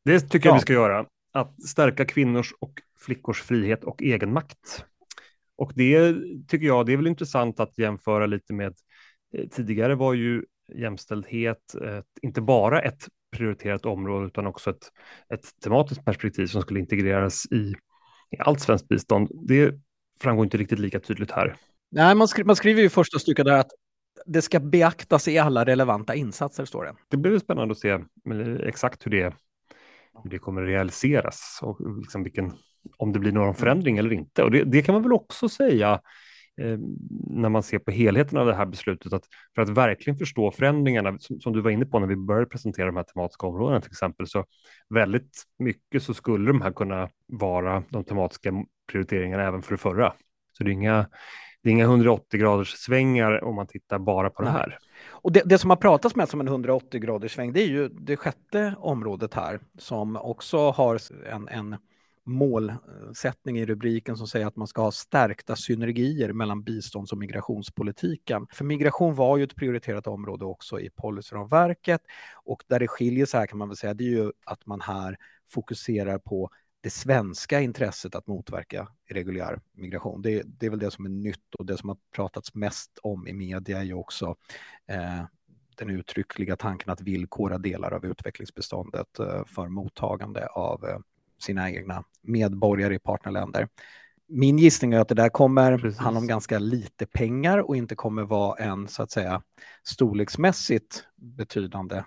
Det 0.05 0.19
tycker 0.19 0.49
ja. 0.49 0.53
jag 0.53 0.59
vi 0.59 0.61
ska 0.61 0.73
göra. 0.73 1.05
Att 1.33 1.63
stärka 1.63 2.05
kvinnors 2.05 2.53
och 2.59 2.81
flickors 2.99 3.41
frihet 3.41 3.83
och 3.83 4.03
egenmakt. 4.03 4.85
Och 5.57 5.71
det 5.75 6.15
tycker 6.47 6.65
jag, 6.65 6.85
det 6.85 6.93
är 6.93 6.97
väl 6.97 7.07
intressant 7.07 7.59
att 7.59 7.77
jämföra 7.77 8.25
lite 8.25 8.53
med 8.53 8.73
eh, 9.33 9.47
tidigare 9.47 9.95
var 9.95 10.13
ju 10.13 10.43
jämställdhet 10.75 11.75
inte 12.21 12.41
bara 12.41 12.81
ett 12.81 13.07
prioriterat 13.37 13.85
område 13.85 14.27
utan 14.27 14.47
också 14.47 14.69
ett, 14.69 14.91
ett 15.33 15.61
tematiskt 15.63 16.05
perspektiv 16.05 16.47
som 16.47 16.61
skulle 16.61 16.79
integreras 16.79 17.45
i, 17.51 17.75
i 18.31 18.37
allt 18.39 18.61
svenskt 18.61 18.87
bistånd. 18.87 19.29
Det 19.47 19.73
framgår 20.21 20.45
inte 20.45 20.57
riktigt 20.57 20.79
lika 20.79 20.99
tydligt 20.99 21.31
här. 21.31 21.57
Nej, 21.91 22.15
man, 22.15 22.27
skri 22.27 22.43
man 22.43 22.55
skriver 22.55 22.81
ju 22.81 22.89
första 22.89 23.19
stycket 23.19 23.45
där 23.45 23.59
att 23.59 23.71
det 24.25 24.41
ska 24.41 24.59
beaktas 24.59 25.27
i 25.27 25.37
alla 25.37 25.65
relevanta 25.65 26.15
insatser, 26.15 26.65
står 26.65 26.83
det. 26.83 26.95
Det 27.07 27.17
blir 27.17 27.39
spännande 27.39 27.71
att 27.71 27.79
se 27.79 27.99
exakt 28.63 29.05
hur 29.05 29.11
det, 29.11 29.33
hur 30.23 30.29
det 30.29 30.39
kommer 30.39 30.61
realiseras 30.61 31.59
och 31.61 31.97
liksom 31.97 32.23
vilken, 32.23 32.53
om 32.97 33.11
det 33.11 33.19
blir 33.19 33.31
någon 33.31 33.55
förändring 33.55 33.97
eller 33.97 34.13
inte. 34.13 34.43
Och 34.43 34.51
det, 34.51 34.63
det 34.63 34.81
kan 34.81 34.93
man 34.93 35.03
väl 35.03 35.13
också 35.13 35.49
säga 35.49 36.01
Eh, 36.61 36.77
när 37.27 37.49
man 37.49 37.63
ser 37.63 37.79
på 37.79 37.91
helheten 37.91 38.37
av 38.37 38.45
det 38.45 38.55
här 38.55 38.65
beslutet, 38.65 39.13
att 39.13 39.23
för 39.55 39.61
att 39.61 39.69
verkligen 39.69 40.17
förstå 40.17 40.51
förändringarna, 40.51 41.17
som, 41.19 41.39
som, 41.39 41.53
du 41.53 41.61
var 41.61 41.71
inne 41.71 41.85
på 41.85 41.99
när 41.99 42.07
vi 42.07 42.15
började 42.15 42.45
presentera 42.45 42.85
de 42.85 42.95
här 42.95 43.03
tematiska 43.03 43.47
områdena 43.47 43.81
till 43.81 43.91
exempel, 43.91 44.27
så 44.27 44.45
väldigt 44.89 45.43
mycket 45.59 46.03
så 46.03 46.13
skulle 46.13 46.47
de 46.47 46.61
här 46.61 46.71
kunna 46.71 47.09
vara 47.27 47.83
de 47.89 48.03
tematiska 48.03 48.53
prioriteringarna 48.91 49.43
även 49.43 49.61
för 49.61 49.71
det 49.71 49.77
förra. 49.77 50.13
Så 50.57 50.63
det 50.63 50.69
är 50.69 50.73
inga, 50.73 51.07
det 51.63 51.69
är 51.69 51.71
inga 51.71 51.83
180 51.83 52.39
graders 52.39 52.73
svängar 52.73 53.43
om 53.43 53.55
man 53.55 53.67
tittar 53.67 53.99
bara 53.99 54.29
på 54.29 54.41
det 54.41 54.49
här. 54.49 54.77
Och 55.09 55.31
det, 55.31 55.41
det, 55.45 55.57
som 55.57 55.69
har 55.69 55.77
pratats 55.77 56.15
med 56.15 56.29
som 56.29 56.39
en 56.39 56.47
180 56.47 56.99
graders 56.99 57.33
sväng, 57.35 57.53
det 57.53 57.61
är 57.61 57.67
ju 57.67 57.89
det 57.89 58.17
sjätte 58.17 58.75
området 58.79 59.33
här 59.33 59.59
som 59.77 60.15
också 60.15 60.71
har 60.71 60.99
en, 61.29 61.47
en 61.47 61.75
målsättning 62.25 63.59
i 63.59 63.65
rubriken 63.65 64.17
som 64.17 64.27
säger 64.27 64.45
att 64.45 64.55
man 64.55 64.67
ska 64.67 64.81
ha 64.81 64.91
stärkta 64.91 65.55
synergier 65.55 66.33
mellan 66.33 66.63
bistånds 66.63 67.11
och 67.11 67.17
migrationspolitiken. 67.17 68.47
För 68.51 68.65
migration 68.65 69.15
var 69.15 69.37
ju 69.37 69.43
ett 69.43 69.55
prioriterat 69.55 70.07
område 70.07 70.45
också 70.45 70.79
i 70.79 70.89
policyramverket 70.89 72.01
och 72.43 72.63
där 72.67 72.79
det 72.79 72.87
skiljer 72.87 73.25
sig 73.25 73.39
här 73.39 73.47
kan 73.47 73.57
man 73.57 73.67
väl 73.67 73.77
säga 73.77 73.93
det 73.93 74.03
är 74.03 74.09
ju 74.09 74.31
att 74.45 74.65
man 74.65 74.81
här 74.81 75.17
fokuserar 75.47 76.17
på 76.17 76.49
det 76.81 76.89
svenska 76.89 77.61
intresset 77.61 78.15
att 78.15 78.27
motverka 78.27 78.87
irreguljär 79.09 79.61
migration. 79.73 80.21
Det, 80.21 80.41
det, 80.45 80.65
är 80.65 80.69
väl 80.69 80.79
det 80.79 80.91
som 80.91 81.05
är 81.05 81.09
nytt 81.09 81.55
och 81.57 81.65
det 81.65 81.77
som 81.77 81.89
har 81.89 81.97
pratats 82.15 82.55
mest 82.55 82.99
om 83.03 83.27
i 83.27 83.33
media 83.33 83.79
är 83.79 83.83
ju 83.83 83.93
också 83.93 84.35
eh, 84.87 85.23
den 85.75 85.89
uttryckliga 85.89 86.55
tanken 86.55 86.89
att 86.89 87.01
villkora 87.01 87.57
delar 87.57 87.91
av 87.91 88.05
utvecklingsbeståndet 88.05 89.19
eh, 89.19 89.45
för 89.45 89.67
mottagande 89.67 90.47
av 90.47 90.85
eh, 90.85 90.97
sina 91.39 91.71
egna 91.71 92.03
medborgare 92.21 92.95
i 92.95 92.99
partnerländer. 92.99 93.67
Min 94.27 94.57
gissning 94.57 94.93
är 94.93 94.99
att 94.99 95.07
det 95.07 95.15
där 95.15 95.29
kommer 95.29 95.77
Precis. 95.77 95.99
handla 95.99 96.19
om 96.19 96.27
ganska 96.27 96.59
lite 96.59 97.05
pengar 97.05 97.57
och 97.57 97.75
inte 97.75 97.95
kommer 97.95 98.23
vara 98.23 98.63
en 98.63 98.87
så 98.87 99.03
att 99.03 99.11
säga 99.11 99.41
storleksmässigt 99.83 101.03
betydande 101.15 102.03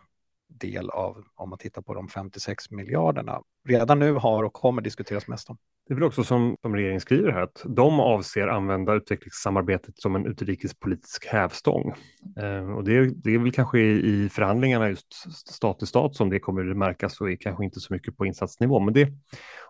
del 0.49 0.91
av, 0.91 1.25
om 1.35 1.51
man 1.51 1.59
tittar 1.59 1.83
på 1.83 1.95
de 1.95 2.09
56 2.09 2.71
miljarderna, 2.71 3.43
redan 3.69 3.99
nu 3.99 4.13
har 4.13 4.45
och 4.45 4.53
kommer 4.53 4.83
diskuteras 4.83 5.29
mest 5.29 5.51
om. 5.51 5.59
Det 5.89 5.95
är 5.95 5.95
väl 5.95 6.05
också 6.05 6.25
som, 6.25 6.57
som 6.63 6.75
regeringen 6.75 7.01
skriver 7.01 7.33
här, 7.33 7.41
att 7.43 7.63
de 7.65 8.01
avser 8.01 8.49
använda 8.49 8.95
utvecklingssamarbetet 8.95 9.99
som 9.99 10.17
en 10.17 10.27
utrikespolitisk 10.27 11.27
hävstång. 11.27 11.93
Eh, 12.37 12.77
och 12.77 12.85
det, 12.85 13.23
det 13.25 13.35
är 13.35 13.39
väl 13.39 13.53
kanske 13.53 13.79
i, 13.79 14.25
i 14.25 14.29
förhandlingarna 14.29 14.89
just 14.89 15.15
stat 15.49 15.79
till 15.79 15.89
stat 15.89 16.17
som 16.17 16.31
det 16.31 16.41
kommer 16.41 16.71
att 16.71 16.77
märkas 16.77 17.21
och 17.21 17.31
är 17.31 17.37
kanske 17.37 17.65
inte 17.65 17.81
så 17.81 17.93
mycket 17.93 18.17
på 18.17 18.27
insatsnivå, 18.27 18.81
men 18.81 18.95
det 18.95 19.13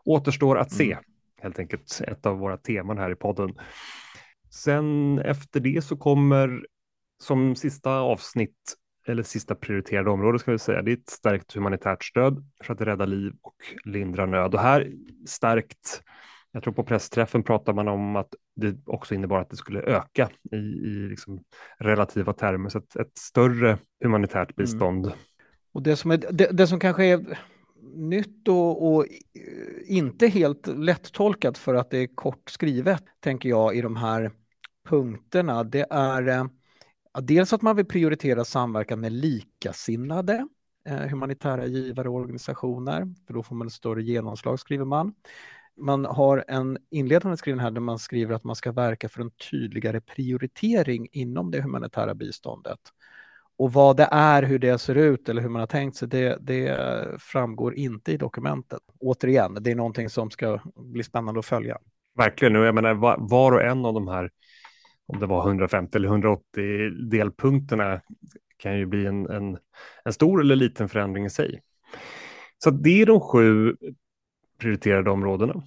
återstår 0.05 0.59
att 0.59 0.73
se. 0.73 0.93
Mm. 0.93 1.05
Helt 1.43 1.59
enkelt 1.59 2.01
ett 2.07 2.27
av 2.27 2.39
våra 2.39 2.57
teman 2.57 2.99
här 2.99 3.11
i 3.11 3.15
podden. 3.15 3.55
Sen 4.51 5.19
efter 5.19 5.61
det 5.61 5.85
så 5.85 5.97
kommer 5.97 6.67
som 7.23 7.57
sista 7.57 7.91
avsnitt 7.91 8.75
eller 9.09 9.23
sista 9.23 9.55
prioriterade 9.55 10.11
område 10.11 10.39
ska 10.39 10.53
vi 10.53 10.59
säga, 10.59 10.83
det 10.83 10.91
är 10.91 10.97
ett 10.97 11.11
stärkt 11.11 11.55
humanitärt 11.55 12.05
stöd 12.05 12.45
för 12.65 12.75
att 12.75 12.81
rädda 12.81 13.07
liv 13.07 13.33
och 13.43 13.57
lindra 13.85 14.27
nöd. 14.27 14.55
Och 14.55 14.61
här 14.61 14.93
stärkt, 15.27 16.03
jag 16.53 16.63
tror 16.63 16.75
på 16.75 16.85
pressträffen 16.85 17.43
pratar 17.43 17.73
man 17.73 17.89
om 17.89 18.17
att 18.17 18.35
det 18.57 18.77
också 18.87 19.15
innebar 19.15 19.41
att 19.41 19.51
det 19.51 19.57
skulle 19.57 19.81
öka 19.81 20.29
i, 20.53 20.57
i 20.57 21.09
liksom 21.11 21.41
relativa 21.79 22.33
termer, 22.33 22.69
så 22.69 22.79
ett, 22.79 22.97
ett 22.97 23.19
större 23.19 23.79
humanitärt 24.03 24.51
mm. 24.51 24.55
bistånd. 24.57 25.07
Mm. 25.07 25.19
Och 25.73 25.83
det 25.83 25.97
som, 25.97 26.11
är, 26.11 26.17
det, 26.31 26.49
det 26.53 26.67
som 26.67 26.81
kanske 26.81 27.05
är 27.05 27.39
nytt 27.95 28.49
och, 28.49 28.95
och, 28.95 29.07
inte 29.87 30.27
helt 30.27 30.67
lättolkat 30.67 31.59
för 31.59 31.75
att 31.75 31.91
det 31.91 31.99
är 31.99 32.15
kort 32.15 32.51
skrivet, 32.51 33.05
tänker 33.21 33.49
jag, 33.49 33.77
i 33.77 33.81
de 33.81 33.97
här 33.97 34.31
punkterna, 34.89 35.65
det 35.65 35.87
är 35.91 36.29
eh, 36.29 36.45
dels 37.23 37.53
att 37.53 37.63
man 37.63 37.77
vill 37.77 37.87
prioritera 37.87 38.45
samverkan 38.45 39.01
med 39.01 39.13
likasinnade 39.13 40.49
eh, 40.89 40.97
humanitära 40.97 41.67
givare 41.67 42.09
och 42.09 42.15
organisationer, 42.15 43.15
för 43.27 43.35
då 43.35 43.43
får 43.43 43.55
man 43.55 43.67
ett 43.67 43.73
större 43.73 44.03
genomslag, 44.03 44.61
skriver 44.61 44.85
man. 44.85 45.15
Man 45.77 46.05
har 46.05 46.45
en 46.49 46.79
inledande 46.91 47.37
skriven 47.37 47.61
här 47.61 47.71
där 47.71 47.81
man 47.81 47.99
skriver 47.99 48.35
att 48.35 48.45
man 48.45 48.57
ska 48.57 48.73
verka 48.73 49.09
för 49.09 49.21
en 49.21 49.31
tydligare 49.51 50.01
prioritering 50.01 51.09
inom 51.13 51.51
det 51.51 51.61
humanitära 51.61 52.15
biståndet. 52.15 52.79
Och 53.59 53.73
vad 53.73 53.97
det 53.97 54.09
är, 54.11 54.43
hur 54.43 54.59
det 54.59 54.79
ser 54.79 54.95
ut 54.95 55.29
eller 55.29 55.43
hur 55.43 55.49
man 55.49 55.61
har 55.61 55.67
tänkt 55.67 55.97
sig, 55.97 56.09
det, 56.09 56.39
det 56.41 56.79
framgår 57.19 57.75
inte 57.75 58.13
i 58.13 58.17
dokumentet. 58.17 58.81
Återigen, 59.01 59.57
det 59.61 59.71
är 59.71 59.75
någonting 59.75 60.11
som 60.11 60.31
ska 60.31 60.61
bli 60.77 61.03
spännande 61.03 61.41
att 61.41 61.47
följa. 61.47 61.79
Verkligen, 62.17 62.57
och 62.57 62.65
jag 62.65 62.75
menar 62.75 62.95
var 63.29 63.53
och 63.53 63.63
en 63.63 63.85
av 63.85 63.95
de 63.95 64.09
här 64.09 64.31
om 65.09 65.21
det 65.21 65.27
var 65.27 65.49
150 65.49 65.97
eller 65.97 66.09
180 66.09 66.91
delpunkterna 67.11 68.01
kan 68.57 68.79
ju 68.79 68.87
bli 68.87 69.07
en, 69.07 69.31
en, 69.31 69.59
en 70.05 70.13
stor 70.13 70.41
eller 70.41 70.57
liten 70.57 70.89
förändring 70.89 71.25
i 71.25 71.31
sig. 71.31 71.63
Så 72.59 72.71
det 72.71 73.03
är 73.03 73.07
de 73.07 73.21
sju 73.21 73.77
prioriterade 74.59 75.11
områdena. 75.11 75.63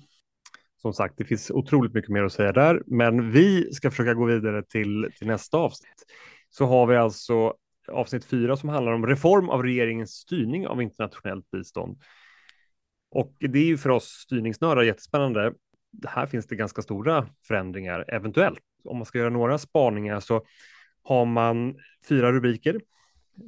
Som 0.81 0.93
sagt, 0.93 1.17
det 1.17 1.25
finns 1.25 1.51
otroligt 1.51 1.93
mycket 1.93 2.11
mer 2.11 2.23
att 2.23 2.33
säga 2.33 2.51
där, 2.51 2.83
men 2.85 3.31
vi 3.31 3.73
ska 3.73 3.91
försöka 3.91 4.13
gå 4.13 4.25
vidare 4.25 4.63
till, 4.63 5.09
till 5.17 5.27
nästa 5.27 5.57
avsnitt. 5.57 6.05
Så 6.49 6.65
har 6.65 6.87
vi 6.87 6.95
alltså 6.95 7.53
avsnitt 7.87 8.25
fyra 8.25 8.57
som 8.57 8.69
handlar 8.69 8.91
om 8.91 9.07
reform 9.07 9.49
av 9.49 9.63
regeringens 9.63 10.11
styrning 10.11 10.67
av 10.67 10.81
internationellt 10.81 11.51
bistånd. 11.51 11.97
Och 13.11 13.35
det 13.39 13.59
är 13.59 13.65
ju 13.65 13.77
för 13.77 13.89
oss 13.89 14.07
styrningsnördar 14.07 14.83
jättespännande. 14.83 15.53
Här 16.07 16.25
finns 16.25 16.47
det 16.47 16.55
ganska 16.55 16.81
stora 16.81 17.27
förändringar, 17.47 18.05
eventuellt 18.07 18.59
om 18.83 18.97
man 18.97 19.05
ska 19.05 19.19
göra 19.19 19.29
några 19.29 19.57
spaningar 19.57 20.19
så 20.19 20.45
har 21.03 21.25
man 21.25 21.75
fyra 22.09 22.31
rubriker. 22.31 22.81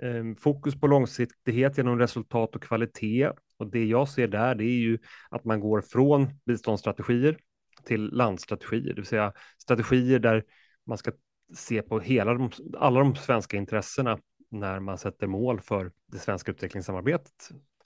Ehm, 0.01 0.36
fokus 0.36 0.79
på 0.79 0.88
långsiktighet 0.88 1.77
genom 1.77 1.99
resultat 1.99 2.56
och 2.56 2.63
kvalitet. 2.63 3.32
Och 3.58 3.71
det 3.71 3.86
jag 3.86 4.10
ser 4.10 4.27
där, 4.27 4.56
det 4.56 4.63
är 4.63 4.79
ju 4.79 4.97
att 5.29 5.45
man 5.45 5.60
går 5.60 5.82
från 5.82 6.27
biståndsstrategier 6.45 7.38
till 7.84 8.10
landstrategier, 8.12 8.93
det 8.93 9.01
vill 9.01 9.06
säga 9.06 9.34
strategier 9.58 10.19
där 10.19 10.43
man 10.86 10.97
ska 10.97 11.12
se 11.56 11.82
på 11.82 11.99
hela 11.99 12.34
de, 12.34 12.51
alla 12.77 12.99
de 12.99 13.15
svenska 13.15 13.58
intressena 13.58 14.19
när 14.51 14.79
man 14.79 14.97
sätter 14.97 15.27
mål 15.27 15.62
för 15.62 15.91
det 16.12 16.17
svenska 16.17 16.51
utvecklingssamarbetet. 16.51 17.34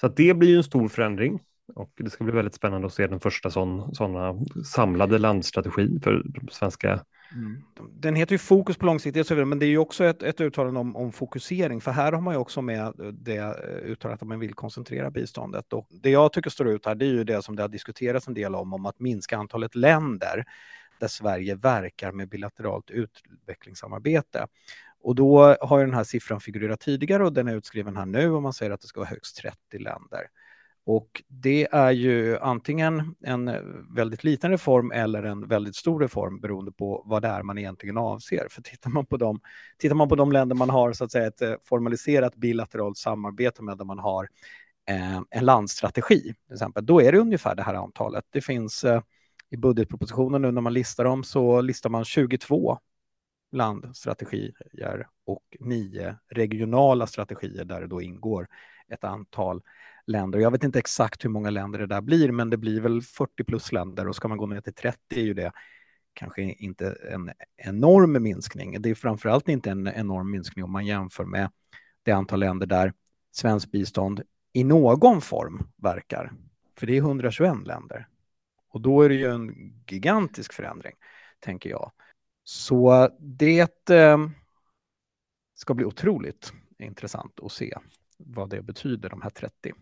Så 0.02 0.08
att 0.08 0.15
det 0.17 0.34
blir 0.34 0.50
ju 0.50 0.58
en 0.58 0.63
stor 0.63 0.88
förändring 0.88 1.39
och 1.75 1.91
det 1.97 2.10
ska 2.10 2.23
bli 2.23 2.34
väldigt 2.34 2.56
spännande 2.56 2.88
att 2.88 2.93
se 2.93 3.08
den 3.08 3.19
första 3.19 3.49
sådana 3.49 4.45
samlade 4.65 5.17
landstrategi 5.17 5.99
för 6.03 6.23
de 6.25 6.47
svenska 6.51 7.06
Mm. 7.36 7.63
Den 7.91 8.15
heter 8.15 8.32
ju 8.32 8.38
fokus 8.38 8.77
på 8.77 8.86
långsiktighet, 8.86 9.47
men 9.47 9.60
det 9.60 9.65
är 9.65 9.69
ju 9.69 9.77
också 9.77 10.06
ett, 10.06 10.23
ett 10.23 10.41
uttalande 10.41 10.80
om, 10.80 10.95
om, 10.95 11.12
fokusering, 11.12 11.82
för 11.82 11.91
här 11.91 12.12
har 12.12 12.21
man 12.21 12.34
ju 12.34 12.39
också 12.39 12.62
med 12.62 12.93
det 13.13 13.56
uttalandet 13.84 14.21
att 14.21 14.27
man 14.27 14.39
vill 14.39 14.53
koncentrera 14.53 15.12
biståndet. 15.12 15.73
Och 15.73 15.88
det 15.89 16.10
jag 16.10 16.34
tycker 16.34 16.49
står 16.49 16.67
ut 16.67 16.86
här, 16.86 16.95
det 16.95 17.06
är 17.06 17.10
ju 17.10 17.23
det 17.23 17.41
som 17.41 17.56
det 17.56 17.63
har 17.63 17.69
diskuterats 17.69 18.27
en 18.27 18.34
del 18.34 18.56
om, 18.56 18.73
om 18.73 18.86
att 18.86 18.99
minska 18.99 19.38
antalet 19.38 19.75
länder 19.75 20.45
där 20.99 21.08
Sverige 21.08 21.56
verkar 21.56 22.12
med 22.12 22.30
bilateralt 22.30 22.91
utvecklingssamarbete. 22.91 24.47
Och 25.01 25.15
då 25.15 25.56
har 25.62 25.80
den 25.80 25.93
här 25.93 26.03
siffran 26.03 26.39
figurerat 26.39 26.80
tidigare 26.80 27.25
och 27.25 27.34
den 27.34 27.47
är 27.47 27.56
utskriven 27.56 27.97
här 27.97 28.06
nu 28.06 28.32
och 28.32 28.41
man 28.41 28.53
säger 28.53 28.71
att 28.71 28.82
det 28.82 28.88
ska 28.88 28.99
vara 28.99 29.10
högst 29.10 29.38
30 29.38 29.80
länder. 29.80 30.27
Och 30.89 31.23
det 31.28 31.67
är 31.71 31.91
ju 31.91 32.38
antingen 32.38 33.15
en 33.23 33.47
eh, 33.47 33.62
väldigt 33.95 34.23
liten 34.23 34.52
reform 34.52 34.91
eller 34.91 35.23
en 35.23 35.47
väldigt 35.47 35.76
stor 35.76 36.00
reform 36.00 36.39
beroende 36.39 36.71
på 36.71 37.04
vad 37.06 37.21
det 37.21 37.28
är 37.28 37.43
man 37.43 37.58
egentligen 37.58 37.97
avser. 37.97 38.47
För 38.50 38.62
tittar 38.62 38.89
man 38.89 39.06
på 39.06 39.17
de, 39.17 39.39
tittar 39.78 39.95
man 39.95 40.10
på 40.10 40.15
de 40.15 40.32
länder 40.32 40.56
man 40.56 40.69
har 40.69 40.93
så 40.93 41.04
att 41.04 41.12
säga 41.12 41.28
ett 41.28 41.41
eh, 41.41 41.54
formaliserat 41.62 42.36
bilateralt 42.36 42.97
samarbete 42.97 43.63
med 43.63 43.78
där 43.78 43.86
man 43.86 44.00
har 44.00 44.28
eh, 44.89 45.21
en 45.30 45.45
landstrategi, 45.45 46.34
till 46.45 46.54
exempel, 46.54 46.86
då 46.86 47.02
är 47.02 47.12
det 47.12 47.19
ungefär 47.19 47.56
det 47.56 47.63
här 47.63 47.73
antalet. 47.73 48.26
Det 48.30 48.41
finns 48.41 48.84
eh, 48.84 49.02
i 49.50 49.58
budgetpropositionen 49.58 50.41
nu 50.41 50.52
när 50.52 50.62
man 50.62 50.73
listar 50.73 51.04
dem 51.04 51.23
så 51.23 51.62
listar 51.62 51.89
man 51.89 52.06
22 52.06 52.80
landstrategier 53.52 55.08
och 55.26 55.58
nio 55.60 56.15
regionala 56.30 57.08
strategier 57.08 57.65
där 57.65 57.82
det 57.82 57.88
då 57.88 58.02
ingår 58.02 58.47
ett 58.89 59.04
antal 59.04 59.62
länder. 60.08 60.39
Jag 60.39 60.52
vet 60.52 60.63
inte 60.63 60.80
exakt 60.80 61.26
hur 61.26 61.30
många 61.30 61.50
länder 61.50 61.80
det 61.80 61.88
där 61.88 62.02
blir, 62.02 62.32
men 62.32 62.50
det 62.50 62.58
blir 62.58 62.82
väl 62.82 63.02
40 63.02 63.43
plus 63.43 63.72
länder 63.72 64.08
och 64.08 64.15
ska 64.15 64.28
man 64.28 64.38
gå 64.38 64.46
ner 64.46 64.62
till 64.62 64.74
30 64.74 65.00
är 65.10 65.22
ju 65.22 65.34
det 65.34 65.52
kanske 66.13 66.41
inte 66.41 66.98
en 67.12 67.32
enorm 67.58 68.24
minskning. 68.24 68.82
Det 68.82 68.89
är 68.89 68.96
framförallt 68.96 69.50
inte 69.50 69.72
en 69.72 69.88
enorm 69.88 70.32
minskning 70.32 70.65
om 70.65 70.72
man 70.72 70.86
jämför 70.86 71.26
med 71.26 71.52
det 72.04 72.12
antal 72.12 72.39
länder 72.39 72.67
där 72.67 72.93
svenskt 73.32 73.72
bistånd 73.72 74.22
i 74.54 74.63
någon 74.63 75.22
form 75.22 75.67
verkar. 75.76 76.34
För 76.78 76.88
det 76.88 76.98
är 76.98 77.02
121 77.02 77.67
länder. 77.67 78.08
Och 78.70 78.82
då 78.82 79.02
är 79.02 79.10
det 79.10 79.15
ju 79.15 79.32
en 79.32 79.74
gigantisk 79.88 80.54
förändring, 80.54 80.93
tänker 81.39 81.70
jag. 81.70 81.91
Så 82.43 83.10
det 83.20 83.89
eh, 83.89 84.17
ska 85.56 85.74
bli 85.74 85.86
otroligt 85.86 86.54
intressant 86.80 87.39
att 87.39 87.52
se 87.52 87.78
vad 88.17 88.50
det 88.50 88.62
betyder, 88.62 89.10
de 89.10 89.22
här 89.22 89.30
30. 89.30 89.74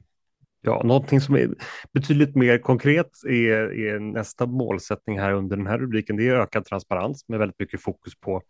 Ja, 0.65 0.82
någonting 0.84 1.21
som 1.21 1.36
är 1.36 1.49
betydligt 1.93 2.36
mer 2.36 2.58
konkret 2.58 3.23
är, 3.28 3.80
är, 3.80 3.99
nästa 3.99 4.45
målsättning 4.45 5.19
här 5.19 5.34
under 5.34 5.58
den 5.58 5.67
här 5.67 5.78
rubriken. 5.78 6.17
Det 6.17 6.28
är 6.28 6.36
ökad 6.36 6.65
transparens 6.65 7.25
med 7.28 7.39
väldigt 7.39 7.60
mycket 7.60 7.82
fokus 7.82 8.19
på, 8.19 8.41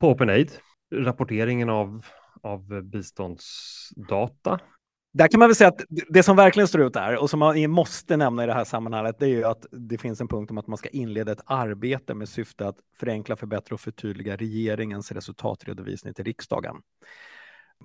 på 0.00 0.08
OpenAid, 0.08 0.50
rapporteringen 0.94 1.70
av, 1.70 2.04
av 2.42 2.82
biståndsdata. 2.82 4.60
Där 5.12 5.28
kan 5.28 5.38
man 5.38 5.48
väl 5.48 5.56
säga 5.56 5.68
att 5.68 5.84
det 6.08 6.22
som 6.22 6.36
verkligen 6.36 6.68
står 6.68 6.80
ut 6.80 6.92
där 6.92 7.16
och 7.16 7.30
som 7.30 7.38
man 7.38 7.70
måste 7.70 8.16
nämna 8.16 8.44
i 8.44 8.46
det 8.46 8.54
här 8.54 8.64
sammanhanget, 8.64 9.16
det 9.18 9.26
är 9.26 9.30
ju 9.30 9.44
att 9.44 9.66
det 9.70 9.98
finns 9.98 10.20
en 10.20 10.28
punkt 10.28 10.50
om 10.50 10.58
att 10.58 10.66
man 10.66 10.78
ska 10.78 10.88
inleda 10.88 11.32
ett 11.32 11.42
arbete 11.46 12.14
med 12.14 12.28
syfte 12.28 12.68
att 12.68 12.76
förenkla, 12.96 13.36
förbättra 13.36 13.74
och 13.74 13.80
förtydliga 13.80 14.36
regeringens 14.36 15.12
resultatredovisning 15.12 16.14
till 16.14 16.24
riksdagen. 16.24 16.76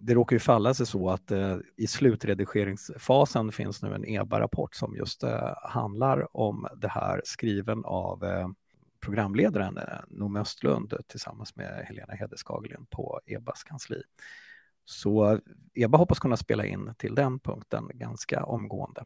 Det 0.01 0.13
råkar 0.13 0.35
ju 0.35 0.39
falla 0.39 0.73
sig 0.73 0.85
så 0.85 1.09
att 1.09 1.31
eh, 1.31 1.57
i 1.77 1.87
slutredigeringsfasen 1.87 3.51
finns 3.51 3.83
nu 3.83 3.93
en 3.93 4.05
EBA-rapport 4.05 4.75
som 4.75 4.95
just 4.95 5.23
eh, 5.23 5.53
handlar 5.63 6.37
om 6.37 6.67
det 6.77 6.87
här 6.87 7.21
skriven 7.25 7.85
av 7.85 8.23
eh, 8.23 8.47
programledaren 8.99 9.77
eh, 9.77 9.83
Noomi 10.07 10.39
Östlund 10.39 10.93
tillsammans 11.07 11.55
med 11.55 11.85
Helena 11.85 12.13
Hedeskaglien 12.13 12.85
på 12.89 13.19
EBAs 13.25 13.63
kansli. 13.63 14.01
Så 14.85 15.39
EBA 15.73 15.97
hoppas 15.97 16.19
kunna 16.19 16.37
spela 16.37 16.65
in 16.65 16.93
till 16.97 17.15
den 17.15 17.39
punkten 17.39 17.89
ganska 17.93 18.43
omgående. 18.43 19.03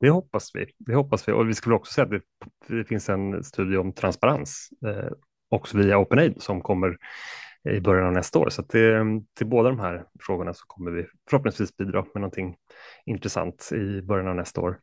Det 0.00 0.10
hoppas 0.10 0.50
vi. 0.54 0.66
Det 0.78 0.94
hoppas 0.94 1.28
vi. 1.28 1.32
Och 1.32 1.48
vi 1.48 1.54
skulle 1.54 1.74
också 1.74 1.92
säga 1.92 2.04
att 2.04 2.10
det, 2.10 2.76
det 2.76 2.84
finns 2.84 3.08
en 3.08 3.44
studie 3.44 3.76
om 3.76 3.92
transparens 3.92 4.70
eh, 4.86 5.12
också 5.48 5.78
via 5.78 5.98
OpenAid 5.98 6.42
som 6.42 6.60
kommer 6.60 6.98
i 7.70 7.80
början 7.80 8.06
av 8.06 8.12
nästa 8.12 8.38
år. 8.38 8.48
Så 8.48 8.62
det, 8.62 9.04
till 9.34 9.46
båda 9.46 9.68
de 9.68 9.80
här 9.80 10.04
frågorna 10.20 10.54
så 10.54 10.64
kommer 10.66 10.90
vi 10.90 11.06
förhoppningsvis 11.30 11.76
bidra 11.76 12.02
med 12.02 12.20
någonting 12.20 12.56
intressant 13.06 13.70
i 13.72 14.02
början 14.02 14.28
av 14.28 14.36
nästa 14.36 14.60
år. 14.60 14.78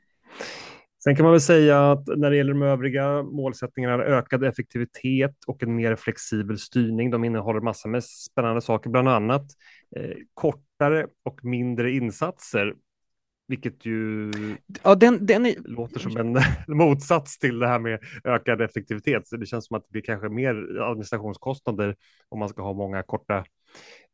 Sen 1.03 1.15
kan 1.15 1.23
man 1.23 1.31
väl 1.31 1.41
säga 1.41 1.91
att 1.91 2.07
när 2.07 2.29
det 2.29 2.37
gäller 2.37 2.53
de 2.53 2.61
övriga 2.61 3.23
målsättningarna, 3.23 4.03
ökad 4.03 4.43
effektivitet 4.43 5.35
och 5.47 5.63
en 5.63 5.75
mer 5.75 5.95
flexibel 5.95 6.57
styrning, 6.57 7.09
de 7.09 7.23
innehåller 7.23 7.61
massor 7.61 7.89
med 7.89 8.03
spännande 8.03 8.61
saker, 8.61 8.89
bland 8.89 9.09
annat 9.09 9.45
eh, 9.95 10.15
kortare 10.33 11.07
och 11.25 11.45
mindre 11.45 11.91
insatser 11.91 12.73
vilket 13.51 13.85
ju 13.85 14.31
ja, 14.83 14.95
den, 14.95 15.25
den 15.25 15.45
är... 15.45 15.55
låter 15.65 15.99
som 15.99 16.17
en 16.17 16.37
motsats 16.77 17.39
till 17.39 17.59
det 17.59 17.67
här 17.67 17.79
med 17.79 17.99
ökad 18.23 18.61
effektivitet. 18.61 19.27
Så 19.27 19.37
det 19.37 19.45
känns 19.45 19.67
som 19.67 19.77
att 19.77 19.83
det 19.83 19.91
blir 19.91 20.01
kanske 20.01 20.29
mer 20.29 20.81
administrationskostnader 20.81 21.95
om 22.29 22.39
man 22.39 22.49
ska 22.49 22.61
ha 22.61 22.73
många 22.73 23.03
korta 23.03 23.45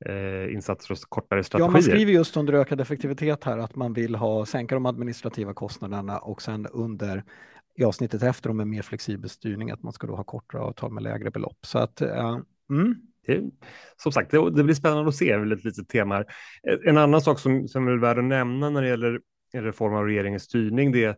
eh, 0.06 0.54
insatser 0.54 0.92
och 0.92 0.98
kortare 1.10 1.44
strategier. 1.44 1.68
Ja, 1.68 1.72
man 1.72 1.84
skriver 1.84 2.12
just 2.12 2.38
under 2.38 2.54
ökad 2.54 2.82
effektivitet 2.82 3.44
här 3.44 3.58
att 3.58 3.76
man 3.76 3.94
vill 3.94 4.16
ha, 4.16 4.46
sänka 4.46 4.76
de 4.76 4.86
administrativa 4.86 5.54
kostnaderna 5.54 6.18
och 6.18 6.42
sen 6.42 6.68
under 6.68 7.24
i 7.76 7.84
avsnittet 7.84 8.24
efter 8.24 8.50
om 8.50 8.60
en 8.60 8.70
mer 8.70 8.82
flexibel 8.82 9.30
styrning 9.30 9.72
att 9.72 9.84
man 9.84 9.94
ska 9.94 10.08
då 10.08 10.16
ha 10.16 10.24
kortare 10.24 10.62
avtal 10.62 10.92
med 10.92 11.04
lägre 11.04 11.32
belopp. 11.32 11.58
Så 11.62 11.80
att, 11.80 12.02
uh, 12.02 12.40
mm 12.70 13.07
som 13.98 14.12
sagt, 14.12 14.32
det, 14.32 14.52
det, 14.52 14.64
blir 14.64 14.76
spännande 14.76 15.10
att 15.10 15.16
se 15.16 15.32
ett 15.32 15.64
litet 15.64 15.90
tema 15.90 16.16
här. 16.16 16.26
En 16.86 16.98
annan 16.98 17.22
sak 17.22 17.40
som, 17.40 17.68
som 17.68 17.88
är 17.88 17.98
värd 17.98 18.18
att 18.18 18.24
nämna 18.24 18.70
när 18.70 18.82
det 18.82 18.88
gäller 18.88 19.20
en 19.54 19.64
reform 19.64 19.94
av 19.94 20.06
regeringens 20.06 20.44
styrning, 20.44 20.92
det 20.92 21.04
är 21.04 21.16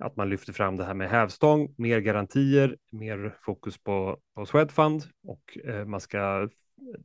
att 0.00 0.16
man 0.16 0.28
lyfter 0.28 0.52
fram 0.52 0.76
det 0.76 0.84
här 0.84 0.94
med 0.94 1.10
hävstång, 1.10 1.74
mer 1.78 2.00
garantier, 2.00 2.76
mer 2.92 3.36
fokus 3.40 3.78
på, 3.78 4.18
på 4.34 4.46
Swedfund 4.46 5.04
och 5.26 5.58
eh, 5.68 5.84
man 5.84 6.00
ska 6.00 6.48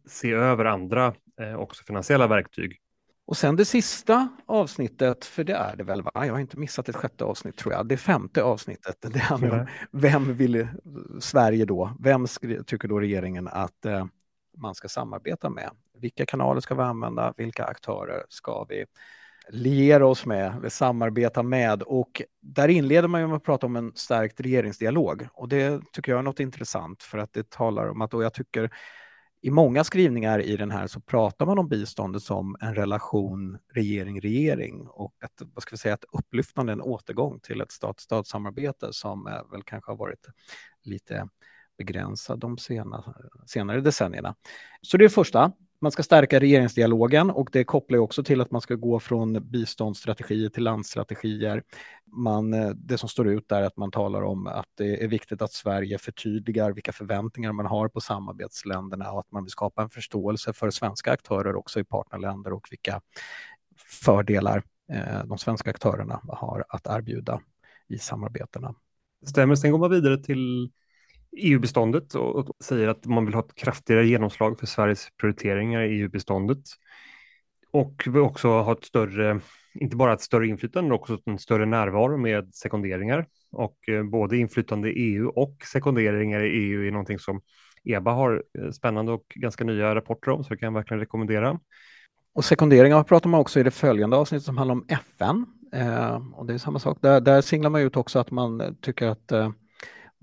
se 0.07 0.31
över 0.31 0.65
andra 0.65 1.13
eh, 1.41 1.55
också 1.55 1.83
finansiella 1.83 2.27
verktyg. 2.27 2.79
Och 3.27 3.37
sen 3.37 3.55
det 3.55 3.65
sista 3.65 4.27
avsnittet, 4.45 5.25
för 5.25 5.43
det 5.43 5.53
är 5.53 5.75
det 5.75 5.83
väl, 5.83 6.01
va? 6.01 6.11
jag 6.13 6.33
har 6.33 6.39
inte 6.39 6.59
missat 6.59 6.89
ett 6.89 6.95
sjätte 6.95 7.23
avsnitt 7.23 7.57
tror 7.57 7.73
jag, 7.73 7.87
det 7.87 7.97
femte 7.97 8.43
avsnittet, 8.43 8.97
det 9.01 9.19
handlar 9.19 9.59
om 9.59 9.67
vem 9.91 10.33
vill 10.33 10.67
Sverige 11.19 11.65
då, 11.65 11.97
vem 11.99 12.27
tycker 12.65 12.87
då 12.87 12.99
regeringen 12.99 13.47
att 13.47 13.85
eh, 13.85 14.05
man 14.57 14.75
ska 14.75 14.87
samarbeta 14.87 15.49
med. 15.49 15.69
Vilka 15.99 16.25
kanaler 16.25 16.61
ska 16.61 16.75
vi 16.75 16.81
använda? 16.81 17.33
Vilka 17.37 17.65
aktörer 17.65 18.25
ska 18.29 18.63
vi 18.63 18.85
liera 19.49 20.07
oss 20.07 20.25
med, 20.25 20.55
eller 20.55 20.69
samarbeta 20.69 21.43
med? 21.43 21.81
Och 21.81 22.21
där 22.41 22.67
inleder 22.67 23.07
man 23.07 23.21
ju 23.21 23.27
med 23.27 23.35
att 23.35 23.43
prata 23.43 23.65
om 23.65 23.75
en 23.75 23.91
stärkt 23.95 24.39
regeringsdialog. 24.39 25.27
Och 25.33 25.49
det 25.49 25.81
tycker 25.93 26.11
jag 26.11 26.19
är 26.19 26.23
något 26.23 26.39
intressant 26.39 27.03
för 27.03 27.17
att 27.17 27.33
det 27.33 27.49
talar 27.49 27.87
om 27.87 28.01
att, 28.01 28.13
och 28.13 28.23
jag 28.23 28.33
tycker 28.33 28.71
i 29.41 29.51
många 29.51 29.83
skrivningar 29.83 30.39
i 30.39 30.57
den 30.57 30.71
här 30.71 30.87
så 30.87 30.99
pratar 30.99 31.45
man 31.45 31.59
om 31.59 31.67
biståndet 31.67 32.23
som 32.23 32.55
en 32.59 32.75
relation 32.75 33.57
regering-regering 33.73 34.87
och 34.87 35.13
ett, 35.23 35.41
vad 35.53 35.63
ska 35.63 35.73
vi 35.73 35.77
säga, 35.77 35.93
ett 35.93 36.05
upplyftande, 36.11 36.73
en 36.73 36.81
återgång 36.81 37.39
till 37.39 37.61
ett 37.61 37.71
stat-stat-samarbete 37.71 38.93
som 38.93 39.27
eh, 39.27 39.51
väl 39.51 39.63
kanske 39.63 39.91
har 39.91 39.97
varit 39.97 40.27
lite 40.83 41.27
begränsad 41.77 42.39
de 42.39 42.57
sena, 42.57 43.15
senare 43.45 43.81
decennierna. 43.81 44.35
Så 44.81 44.97
det 44.97 45.05
är 45.05 45.09
första. 45.09 45.51
Man 45.81 45.91
ska 45.91 46.03
stärka 46.03 46.39
regeringsdialogen 46.39 47.31
och 47.31 47.49
det 47.51 47.63
kopplar 47.63 47.99
också 47.99 48.23
till 48.23 48.41
att 48.41 48.51
man 48.51 48.61
ska 48.61 48.75
gå 48.75 48.99
från 48.99 49.49
biståndsstrategier 49.51 50.49
till 50.49 50.63
landstrategier. 50.63 51.63
Man, 52.05 52.51
det 52.75 52.97
som 52.97 53.09
står 53.09 53.27
ut 53.27 53.49
där 53.49 53.61
är 53.61 53.65
att 53.65 53.77
man 53.77 53.91
talar 53.91 54.21
om 54.21 54.47
att 54.47 54.69
det 54.75 55.03
är 55.03 55.07
viktigt 55.07 55.41
att 55.41 55.51
Sverige 55.51 55.97
förtydligar 55.97 56.71
vilka 56.71 56.91
förväntningar 56.91 57.51
man 57.51 57.65
har 57.65 57.87
på 57.87 58.01
samarbetsländerna 58.01 59.11
och 59.11 59.19
att 59.19 59.31
man 59.31 59.43
vill 59.43 59.51
skapa 59.51 59.81
en 59.81 59.89
förståelse 59.89 60.53
för 60.53 60.69
svenska 60.69 61.11
aktörer 61.11 61.55
också 61.55 61.79
i 61.79 61.83
partnerländer 61.83 62.53
och 62.53 62.67
vilka 62.71 63.01
fördelar 63.85 64.63
eh, 64.91 65.23
de 65.25 65.37
svenska 65.37 65.69
aktörerna 65.69 66.21
har 66.27 66.65
att 66.69 66.87
erbjuda 66.87 67.41
i 67.87 67.97
samarbetena. 67.97 68.75
Stämmer. 69.25 69.55
Sen 69.55 69.71
går 69.71 69.79
man 69.79 69.91
vidare 69.91 70.17
till 70.17 70.71
EU-beståndet 71.37 72.15
och 72.15 72.55
säger 72.63 72.87
att 72.87 73.05
man 73.05 73.25
vill 73.25 73.33
ha 73.33 73.41
ett 73.41 73.55
kraftigare 73.55 74.07
genomslag 74.07 74.59
för 74.59 74.65
Sveriges 74.65 75.07
prioriteringar 75.21 75.81
i 75.81 76.01
EU-beståndet. 76.01 76.63
Och 77.71 78.03
vill 78.05 78.21
också 78.21 78.47
ha 78.47 78.71
ett 78.71 78.85
större, 78.85 79.39
inte 79.73 79.95
bara 79.95 80.13
ett 80.13 80.21
större 80.21 80.47
inflytande, 80.47 80.89
men 80.89 80.99
också 80.99 81.17
en 81.25 81.39
större 81.39 81.65
närvaro 81.65 82.17
med 82.17 82.55
sekunderingar. 82.55 83.27
Och 83.51 83.89
eh, 83.89 84.03
både 84.03 84.37
inflytande 84.37 84.89
i 84.89 84.93
EU 84.93 85.27
och 85.29 85.55
sekunderingar 85.73 86.43
i 86.43 86.49
EU 86.49 86.87
är 86.87 86.91
någonting 86.91 87.19
som 87.19 87.41
EBA 87.83 88.11
har 88.11 88.43
eh, 88.59 88.71
spännande 88.71 89.11
och 89.11 89.25
ganska 89.35 89.63
nya 89.63 89.95
rapporter 89.95 90.31
om, 90.31 90.43
så 90.43 90.49
det 90.49 90.57
kan 90.57 90.67
jag 90.67 90.73
verkligen 90.73 90.99
rekommendera. 90.99 91.59
Och 92.33 92.45
sekunderingar 92.45 93.03
pratar 93.03 93.29
man 93.29 93.39
också 93.39 93.59
i 93.59 93.63
det 93.63 93.71
följande 93.71 94.17
avsnittet 94.17 94.45
som 94.45 94.57
handlar 94.57 94.75
om 94.75 94.85
FN. 94.87 95.45
Eh, 95.73 96.21
och 96.33 96.45
det 96.45 96.53
är 96.53 96.57
samma 96.57 96.79
sak, 96.79 96.97
där, 97.01 97.21
där 97.21 97.41
singlar 97.41 97.69
man 97.69 97.81
ut 97.81 97.95
också 97.95 98.19
att 98.19 98.31
man 98.31 98.61
eh, 98.61 98.71
tycker 98.81 99.07
att 99.07 99.31
eh, 99.31 99.49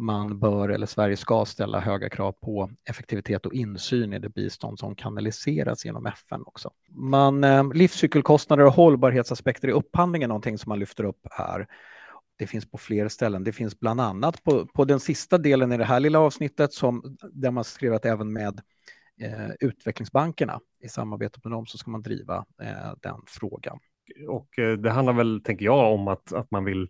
man 0.02 0.38
bör 0.38 0.68
eller 0.68 0.86
Sverige 0.86 1.16
ska 1.16 1.44
ställa 1.44 1.80
höga 1.80 2.08
krav 2.08 2.32
på 2.32 2.70
effektivitet 2.88 3.46
och 3.46 3.54
insyn 3.54 4.12
i 4.12 4.18
det 4.18 4.28
bistånd 4.28 4.78
som 4.78 4.94
kanaliseras 4.94 5.84
genom 5.84 6.06
FN 6.06 6.42
också. 6.46 6.70
Man, 6.90 7.44
eh, 7.44 7.72
livscykelkostnader 7.74 8.64
och 8.64 8.72
hållbarhetsaspekter 8.72 9.68
i 9.68 9.72
upphandling 9.72 10.22
är 10.22 10.28
någonting 10.28 10.58
som 10.58 10.68
man 10.68 10.78
lyfter 10.78 11.04
upp 11.04 11.26
här. 11.30 11.66
Det 12.38 12.46
finns 12.46 12.70
på 12.70 12.78
fler 12.78 13.08
ställen. 13.08 13.44
Det 13.44 13.52
finns 13.52 13.80
bland 13.80 14.00
annat 14.00 14.42
på, 14.44 14.66
på 14.66 14.84
den 14.84 15.00
sista 15.00 15.38
delen 15.38 15.72
i 15.72 15.76
det 15.76 15.84
här 15.84 16.00
lilla 16.00 16.18
avsnittet 16.18 16.72
som, 16.72 17.16
där 17.32 17.50
man 17.50 17.64
skriver 17.64 17.96
att 17.96 18.04
även 18.04 18.32
med 18.32 18.60
eh, 19.20 19.50
utvecklingsbankerna 19.60 20.60
i 20.80 20.88
samarbete 20.88 21.40
med 21.44 21.52
dem 21.52 21.66
så 21.66 21.78
ska 21.78 21.90
man 21.90 22.02
driva 22.02 22.44
eh, 22.62 22.92
den 23.02 23.20
frågan. 23.26 23.78
Och 24.28 24.58
eh, 24.58 24.72
det 24.72 24.90
handlar 24.90 25.12
väl, 25.12 25.40
tänker 25.44 25.64
jag, 25.64 25.94
om 25.94 26.08
att, 26.08 26.32
att 26.32 26.50
man 26.50 26.64
vill 26.64 26.88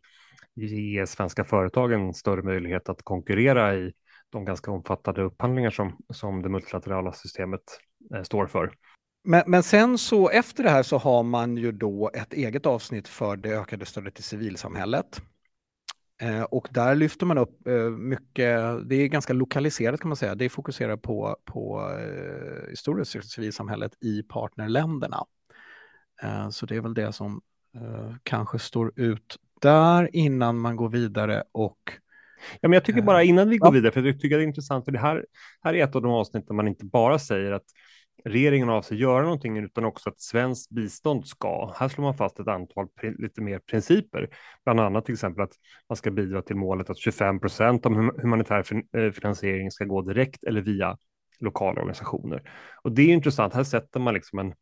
ge 0.55 1.07
svenska 1.07 1.45
företag 1.45 1.93
en 1.93 2.15
större 2.15 2.43
möjlighet 2.43 2.89
att 2.89 3.03
konkurrera 3.03 3.75
i 3.75 3.93
de 4.31 4.45
ganska 4.45 4.71
omfattande 4.71 5.23
upphandlingar 5.23 5.71
som, 5.71 5.97
som 6.11 6.43
det 6.43 6.49
multilaterala 6.49 7.13
systemet 7.13 7.63
eh, 8.15 8.23
står 8.23 8.47
för. 8.47 8.73
Men, 9.25 9.43
men 9.47 9.63
sen 9.63 9.99
så 9.99 10.29
efter 10.29 10.63
det 10.63 10.71
här 10.71 10.83
så 10.83 10.99
har 10.99 11.23
man 11.23 11.57
ju 11.57 11.73
då 11.73 12.11
ett 12.15 12.33
eget 12.33 12.67
avsnitt 12.67 13.09
för 13.09 13.37
det 13.37 13.51
ökade 13.51 13.87
stödet 13.87 14.15
till 14.15 14.25
civilsamhället. 14.25 15.23
Eh, 16.23 16.43
och 16.43 16.69
där 16.71 16.95
lyfter 16.95 17.27
man 17.27 17.39
upp 17.39 17.67
eh, 17.67 17.91
mycket, 17.91 18.89
det 18.89 18.97
är 18.97 19.07
ganska 19.07 19.33
lokaliserat 19.33 20.01
kan 20.01 20.09
man 20.09 20.17
säga, 20.17 20.35
det 20.35 20.49
fokuserar 20.49 20.97
på, 20.97 21.37
på 21.45 21.91
eh, 21.99 22.71
historiskt 22.71 23.33
civilsamhället 23.33 23.93
i 24.01 24.23
partnerländerna. 24.23 25.25
Eh, 26.23 26.49
så 26.49 26.67
det 26.67 26.77
är 26.77 26.81
väl 26.81 26.95
det 26.95 27.13
som 27.13 27.41
eh, 27.75 28.15
kanske 28.23 28.59
står 28.59 28.93
ut 28.97 29.37
där 29.63 30.11
innan 30.13 30.59
man 30.59 30.77
går 30.77 30.89
vidare 30.89 31.45
och 31.53 31.79
Ja, 32.61 32.69
men 32.69 32.73
jag 32.73 32.85
tycker 32.85 33.03
bara 33.03 33.23
innan 33.23 33.49
vi 33.49 33.57
går 33.57 33.69
ja. 33.69 33.73
vidare, 33.73 33.93
för 33.93 34.03
jag 34.03 34.21
tycker 34.21 34.37
det 34.37 34.43
är 34.43 34.47
intressant, 34.47 34.85
för 34.85 34.93
det 34.93 34.99
här, 34.99 35.27
här 35.63 35.75
är 35.75 35.85
ett 35.85 35.97
av 35.97 36.03
de 36.03 36.11
avsnitt 36.11 36.47
där 36.49 36.55
man 36.55 36.69
inte 36.69 36.85
bara 36.85 37.19
säger 37.19 37.53
att 37.53 37.65
regeringen 38.25 38.69
avser 38.69 38.97
göra 38.97 39.23
någonting, 39.23 39.59
utan 39.59 39.85
också 39.85 40.11
att 40.11 40.21
svenskt 40.21 40.71
bistånd 40.71 41.27
ska. 41.27 41.75
Här 41.77 41.89
slår 41.89 42.05
man 42.05 42.17
fast 42.17 42.41
ett 42.41 42.49
antal 42.49 42.89
lite 43.19 43.41
mer 43.41 43.59
principer, 43.59 44.29
bland 44.65 44.81
annat 44.81 45.05
till 45.05 45.13
exempel 45.15 45.45
att 45.45 45.53
man 45.89 45.97
ska 45.97 46.11
bidra 46.11 46.43
till 46.43 46.57
målet 46.57 46.91
att 46.91 46.99
25 46.99 47.41
procent 47.41 47.87
av 47.87 47.93
humanitär 48.23 48.65
eh, 48.97 49.13
finansiering 49.13 49.71
ska 49.71 49.85
gå 49.85 50.03
direkt 50.03 50.45
eller 50.45 50.61
via 50.61 50.97
lokala 51.41 51.81
organisationer. 51.81 52.43
Och 52.83 52.93
det 52.93 53.03
är 53.03 53.15
intressant. 53.15 53.55
Här 53.55 53.65
sätter 53.65 54.01
man 54.01 54.15
liksom 54.15 54.39
en, 54.39 54.55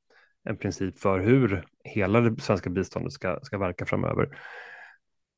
en 0.44 0.56
princip 0.56 0.98
för 0.98 1.20
hur 1.20 1.64
hela 1.84 2.20
det 2.20 2.42
svenska 2.42 2.70
biståndet 2.70 3.12
ska, 3.12 3.38
ska 3.42 3.58
verka 3.58 3.86
framöver. 3.86 4.28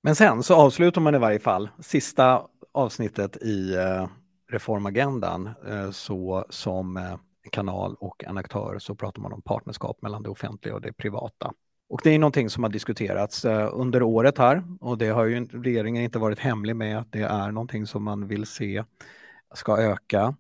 Men 0.03 0.17
sen 0.17 0.43
så 0.43 0.55
avslutar 0.55 1.01
man 1.01 1.15
i 1.15 1.19
varje 1.19 1.39
fall 1.39 1.69
sista 1.81 2.47
avsnittet 2.73 3.37
i 3.37 3.75
eh, 3.75 4.07
reformagendan 4.51 5.51
eh, 5.69 5.91
så 5.91 6.47
som 6.51 6.97
eh, 6.97 7.17
kanal 7.51 7.95
och 8.01 8.25
en 8.25 8.39
aktör 8.39 8.79
så 8.79 8.95
pratar 8.95 9.23
man 9.23 9.33
om 9.33 9.43
partnerskap 9.43 10.03
mellan 10.03 10.23
det 10.23 10.31
offentliga 10.31 10.75
och 10.75 10.81
det 10.81 10.93
privata. 10.93 11.53
Och 11.89 12.01
det 12.05 12.11
är 12.11 12.19
någonting 12.19 12.51
som 12.51 12.63
har 12.63 12.71
diskuterats 12.71 13.45
eh, 13.45 13.71
under 13.73 14.03
året 14.03 14.39
här 14.39 14.63
och 14.81 14.99
det 14.99 15.09
har 15.09 15.25
ju 15.25 15.47
regeringen 15.47 16.03
inte 16.03 16.19
varit 16.19 16.39
hemlig 16.39 16.77
med 16.77 16.99
att 16.99 17.13
det 17.13 17.23
är 17.23 17.51
någonting 17.51 17.87
som 17.87 18.05
man 18.05 18.27
vill 18.27 18.47
se 18.47 18.85
ska 19.55 19.79
öka. 19.79 20.37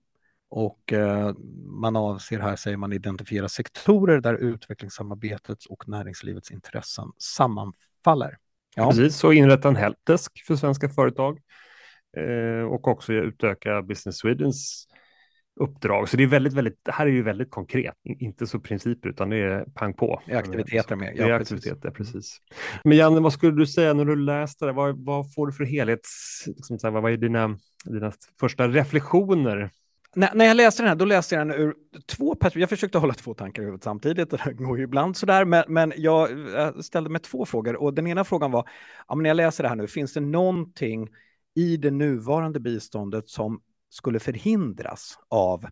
Och 0.48 0.92
eh, 0.92 1.34
man 1.66 1.96
avser 1.96 2.38
här, 2.38 2.56
säger 2.56 2.76
man, 2.76 2.92
identifiera 2.92 3.48
sektorer 3.48 4.20
där 4.20 4.34
utvecklingssamarbetets 4.34 5.66
och 5.66 5.88
näringslivets 5.88 6.50
intressen 6.50 7.12
sammanfaller. 7.18 8.38
Ja. 8.76 8.90
Precis, 8.90 9.16
så 9.16 9.32
inrätta 9.32 9.68
en 9.68 9.76
helpdesk 9.76 10.44
för 10.46 10.56
svenska 10.56 10.88
företag 10.88 11.38
eh, 12.16 12.64
och 12.64 12.88
också 12.88 13.12
utöka 13.12 13.82
Business 13.82 14.18
Swedens 14.18 14.86
uppdrag. 15.60 16.08
Så 16.08 16.16
det 16.16 16.22
är 16.22 16.26
väldigt, 16.26 16.52
väldigt, 16.52 16.78
det 16.82 16.92
här 16.92 17.06
är 17.06 17.10
ju 17.10 17.22
väldigt 17.22 17.50
konkret, 17.50 17.94
inte 18.04 18.46
så 18.46 18.60
principer 18.60 19.08
utan 19.08 19.30
det 19.30 19.36
är 19.36 19.64
pang 19.64 19.94
på. 19.94 20.22
Det 20.26 20.32
är 20.32 20.36
aktiviteter 20.36 20.96
med. 20.96 21.12
Ja, 21.16 21.26
det 21.26 21.32
är 21.32 21.40
aktiviteter, 21.40 21.90
precis. 21.90 22.12
precis. 22.12 22.40
Men 22.84 22.96
Janne, 22.96 23.20
vad 23.20 23.32
skulle 23.32 23.56
du 23.56 23.66
säga 23.66 23.92
när 23.92 24.04
du 24.04 24.16
läste 24.16 24.66
det? 24.66 24.72
Vad, 24.72 25.04
vad 25.04 25.34
får 25.34 25.46
du 25.46 25.52
för 25.52 25.64
helhets, 25.64 26.44
liksom 26.46 26.78
vad 26.92 27.12
är 27.12 27.16
dina, 27.16 27.58
dina 27.84 28.12
första 28.40 28.68
reflektioner 28.68 29.70
när, 30.14 30.44
jag 30.44 30.56
läste 30.56 30.82
den 30.82 30.88
här, 30.88 30.96
då 30.96 31.04
läste 31.04 31.34
jag 31.34 31.48
den 31.48 31.56
ur 31.60 31.74
två 32.06 32.34
perspektiv. 32.34 32.60
Jag 32.60 32.68
försökte 32.68 32.98
hålla 32.98 33.14
två 33.14 33.34
tankar 33.34 33.62
i 33.62 33.64
huvudet 33.64 33.84
samtidigt, 33.84 34.30
det 34.30 34.52
går 34.52 34.78
ju 34.78 34.84
ibland 34.84 35.16
sådär, 35.16 35.44
men, 35.44 35.64
men 35.68 35.92
jag 35.96 36.30
eh, 36.58 36.72
ställde 36.80 37.10
mig 37.10 37.20
två 37.20 37.46
frågor 37.46 37.76
och 37.76 37.94
den 37.94 38.06
ena 38.06 38.24
frågan 38.24 38.50
var, 38.50 38.68
ja, 39.08 39.14
men 39.14 39.22
när 39.22 39.30
jag 39.30 39.36
läser 39.36 39.62
det 39.62 39.68
här 39.68 39.76
nu, 39.76 39.86
finns 39.86 40.12
det 40.12 40.20
någonting 40.20 41.08
i 41.54 41.76
det 41.76 41.90
nuvarande 41.90 42.60
biståndet 42.60 43.28
som 43.28 43.60
skulle 43.88 44.20
förhindras 44.20 45.18
av 45.28 45.66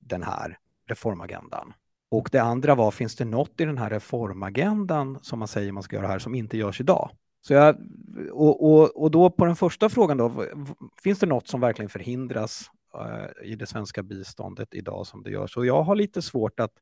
den 0.00 0.22
här 0.22 0.58
reformagendan? 0.88 1.72
Och 2.10 2.28
det 2.32 2.38
andra 2.38 2.74
var, 2.74 2.90
finns 2.90 3.16
det 3.16 3.24
något 3.24 3.60
i 3.60 3.64
den 3.64 3.78
här 3.78 3.90
reformagendan 3.90 5.18
som 5.22 5.38
man 5.38 5.48
säger 5.48 5.72
man 5.72 5.82
ska 5.82 5.96
göra 5.96 6.06
här 6.06 6.18
som 6.18 6.34
inte 6.34 6.58
görs 6.58 6.80
idag? 6.80 7.10
Så 7.40 7.52
jag, 7.52 7.76
och, 8.32 8.72
och, 8.72 9.02
och 9.02 9.10
då 9.10 9.30
på 9.30 9.44
den 9.44 9.56
första 9.56 9.88
frågan 9.88 10.16
då, 10.16 10.44
finns 11.02 11.18
det 11.18 11.26
något 11.26 11.48
som 11.48 11.60
verkligen 11.60 11.88
förhindras 11.88 12.70
Eh, 13.00 13.50
i 13.52 13.54
det 13.56 13.66
svenska 13.66 14.02
biståndet 14.02 14.74
idag 14.74 15.06
som 15.06 15.22
det 15.22 15.30
görs. 15.30 15.52
Så 15.52 15.64
jag 15.64 15.82
har 15.82 15.96
lite 15.96 16.22
svårt 16.22 16.60
att 16.60 16.72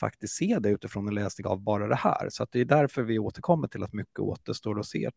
faktiskt 0.00 0.34
se 0.34 0.58
det 0.58 0.70
utifrån 0.70 1.08
en 1.08 1.14
läsning 1.14 1.46
av 1.46 1.60
bara 1.60 1.86
det 1.86 1.96
här. 1.96 2.28
Så 2.30 2.46
det 2.50 2.60
är 2.60 2.64
därför 2.64 3.02
vi 3.02 3.18
återkommer 3.18 3.68
till 3.68 3.82
att 3.82 3.92
mycket 3.92 4.18
återstår 4.18 4.80
att 4.80 4.86
se. 4.86 5.10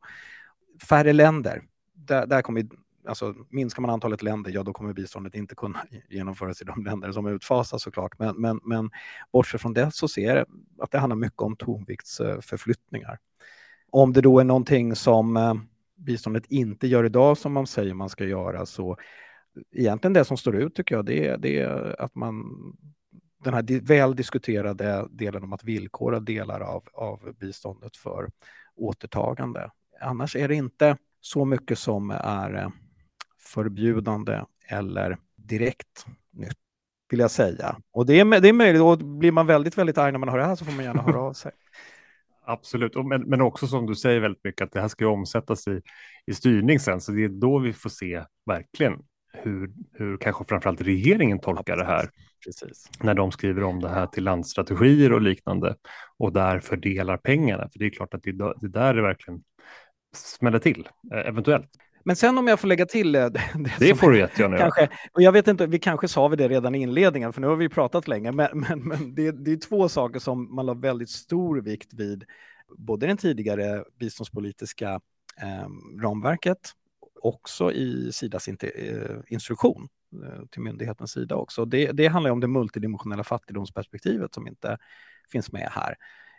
Färre 0.89 1.13
länder, 1.13 1.63
där, 1.93 2.25
där 2.25 2.41
kommer 2.41 2.67
alltså 3.07 3.35
minskar 3.49 3.81
man 3.81 3.89
antalet 3.89 4.21
länder, 4.21 4.51
ja 4.51 4.63
då 4.63 4.73
kommer 4.73 4.93
biståndet 4.93 5.35
inte 5.35 5.55
kunna 5.55 5.85
genomföras 6.09 6.61
i 6.61 6.65
de 6.65 6.83
länder 6.83 7.11
som 7.11 7.27
utfasas 7.27 7.81
såklart. 7.83 8.19
Men, 8.19 8.41
men, 8.41 8.59
men 8.63 8.89
bortsett 9.31 9.61
från 9.61 9.73
det 9.73 9.91
så 9.93 10.07
ser 10.07 10.35
jag 10.35 10.45
att 10.79 10.91
det 10.91 10.99
handlar 10.99 11.17
mycket 11.17 11.41
om 11.41 11.55
tonviktsförflyttningar. 11.55 13.19
Om 13.89 14.13
det 14.13 14.21
då 14.21 14.39
är 14.39 14.43
någonting 14.43 14.95
som 14.95 15.37
eh, 15.37 15.53
biståndet 15.95 16.45
inte 16.45 16.87
gör 16.87 17.03
idag 17.03 17.37
som 17.37 17.53
man 17.53 17.67
säger 17.67 17.93
man 17.93 18.09
ska 18.09 18.25
göra 18.25 18.65
så 18.65 18.97
egentligen 19.71 20.13
det 20.13 20.25
som 20.25 20.37
står 20.37 20.55
ut 20.55 20.75
tycker 20.75 20.95
jag, 20.95 21.05
det 21.05 21.27
är, 21.27 21.37
det 21.37 21.59
är 21.59 22.01
att 22.01 22.15
man 22.15 22.43
den 23.45 23.53
här 23.53 23.81
väl 23.81 24.15
diskuterade 24.15 25.07
delen 25.11 25.43
om 25.43 25.53
att 25.53 25.63
villkora 25.63 26.19
delar 26.19 26.59
av, 26.59 26.83
av 26.93 27.33
biståndet 27.39 27.97
för 27.97 28.29
återtagande. 28.75 29.71
Annars 30.01 30.35
är 30.35 30.47
det 30.47 30.55
inte 30.55 30.97
så 31.21 31.45
mycket 31.45 31.79
som 31.79 32.11
är 32.11 32.53
eh, 32.53 32.69
förbjudande 33.39 34.41
eller 34.69 35.17
direkt 35.35 36.05
nytt, 36.31 36.57
vill 37.09 37.19
jag 37.19 37.31
säga. 37.31 37.77
Och 37.91 38.05
det 38.05 38.19
är, 38.19 38.41
det 38.41 38.49
är 38.49 38.53
möjligt, 38.53 38.81
och 38.81 38.97
blir 38.97 39.31
man 39.31 39.47
väldigt, 39.47 39.77
väldigt 39.77 39.97
arg 39.97 40.11
när 40.11 40.19
man 40.19 40.29
hör 40.29 40.37
det 40.37 40.45
här 40.45 40.55
så 40.55 40.65
får 40.65 40.73
man 40.73 40.85
gärna 40.85 41.01
höra 41.01 41.19
av 41.19 41.33
sig. 41.33 41.51
Absolut, 42.45 42.95
men, 42.95 43.21
men 43.21 43.41
också 43.41 43.67
som 43.67 43.85
du 43.85 43.95
säger 43.95 44.19
väldigt 44.19 44.43
mycket 44.43 44.65
att 44.65 44.71
det 44.71 44.81
här 44.81 44.87
ska 44.87 45.07
omsättas 45.07 45.67
i, 45.67 45.81
i 46.25 46.33
styrning 46.33 46.79
sen, 46.79 47.01
så 47.01 47.11
det 47.11 47.23
är 47.23 47.29
då 47.29 47.59
vi 47.59 47.73
får 47.73 47.89
se 47.89 48.23
verkligen 48.45 48.93
hur, 49.43 49.71
hur 49.93 50.17
kanske 50.17 50.45
framförallt 50.45 50.81
regeringen 50.81 51.39
tolkar 51.39 51.77
det 51.77 51.85
här. 51.85 52.09
Precis. 52.45 52.89
När 52.99 53.13
de 53.13 53.31
skriver 53.31 53.63
om 53.63 53.79
det 53.79 53.89
här 53.89 54.07
till 54.07 54.23
landstrategier 54.23 55.13
och 55.13 55.21
liknande 55.21 55.75
och 56.17 56.33
där 56.33 56.59
fördelar 56.59 57.17
pengarna. 57.17 57.69
För 57.71 57.79
det 57.79 57.85
är 57.85 57.89
klart 57.89 58.13
att 58.13 58.23
det, 58.23 58.31
det 58.31 58.67
där 58.69 58.95
är 58.95 59.01
verkligen 59.01 59.43
smäller 60.15 60.59
till, 60.59 60.89
eh, 61.13 61.27
eventuellt. 61.27 61.69
Men 62.03 62.15
sen 62.15 62.37
om 62.37 62.47
jag 62.47 62.59
får 62.59 62.67
lägga 62.67 62.85
till 62.85 63.15
eh, 63.15 63.25
det, 63.25 63.41
det, 63.55 63.71
det 63.79 63.95
får 63.95 64.11
du 64.11 64.17
jättegärna 64.17 64.57
göra. 64.57 64.87
Och 65.13 65.21
jag 65.21 65.31
vet 65.31 65.47
inte, 65.47 65.67
vi 65.67 65.79
kanske 65.79 66.07
sa 66.07 66.27
vi 66.27 66.35
det 66.35 66.47
redan 66.47 66.75
i 66.75 66.81
inledningen, 66.81 67.33
för 67.33 67.41
nu 67.41 67.47
har 67.47 67.55
vi 67.55 67.69
pratat 67.69 68.07
länge, 68.07 68.31
men, 68.31 68.47
men, 68.53 68.79
men 68.79 69.15
det, 69.15 69.31
det 69.31 69.51
är 69.51 69.57
två 69.57 69.89
saker 69.89 70.19
som 70.19 70.55
man 70.55 70.65
la 70.65 70.73
väldigt 70.73 71.09
stor 71.09 71.61
vikt 71.61 71.93
vid, 71.93 72.23
både 72.77 73.07
den 73.07 73.17
tidigare 73.17 73.83
biståndspolitiska 73.99 74.99
eh, 75.41 75.67
ramverket 76.01 76.71
också 77.25 77.71
i 77.71 78.11
Sidas 78.11 78.47
eh, 78.47 79.17
instruktion 79.27 79.87
eh, 80.23 80.45
till 80.45 80.61
myndighetens 80.61 81.11
sida 81.11 81.35
också. 81.35 81.65
Det, 81.65 81.91
det 81.91 82.07
handlar 82.07 82.31
om 82.31 82.39
det 82.39 82.47
multidimensionella 82.47 83.23
fattigdomsperspektivet 83.23 84.33
som 84.33 84.47
inte 84.47 84.77
finns 85.31 85.51
med 85.51 85.69
här 85.71 85.95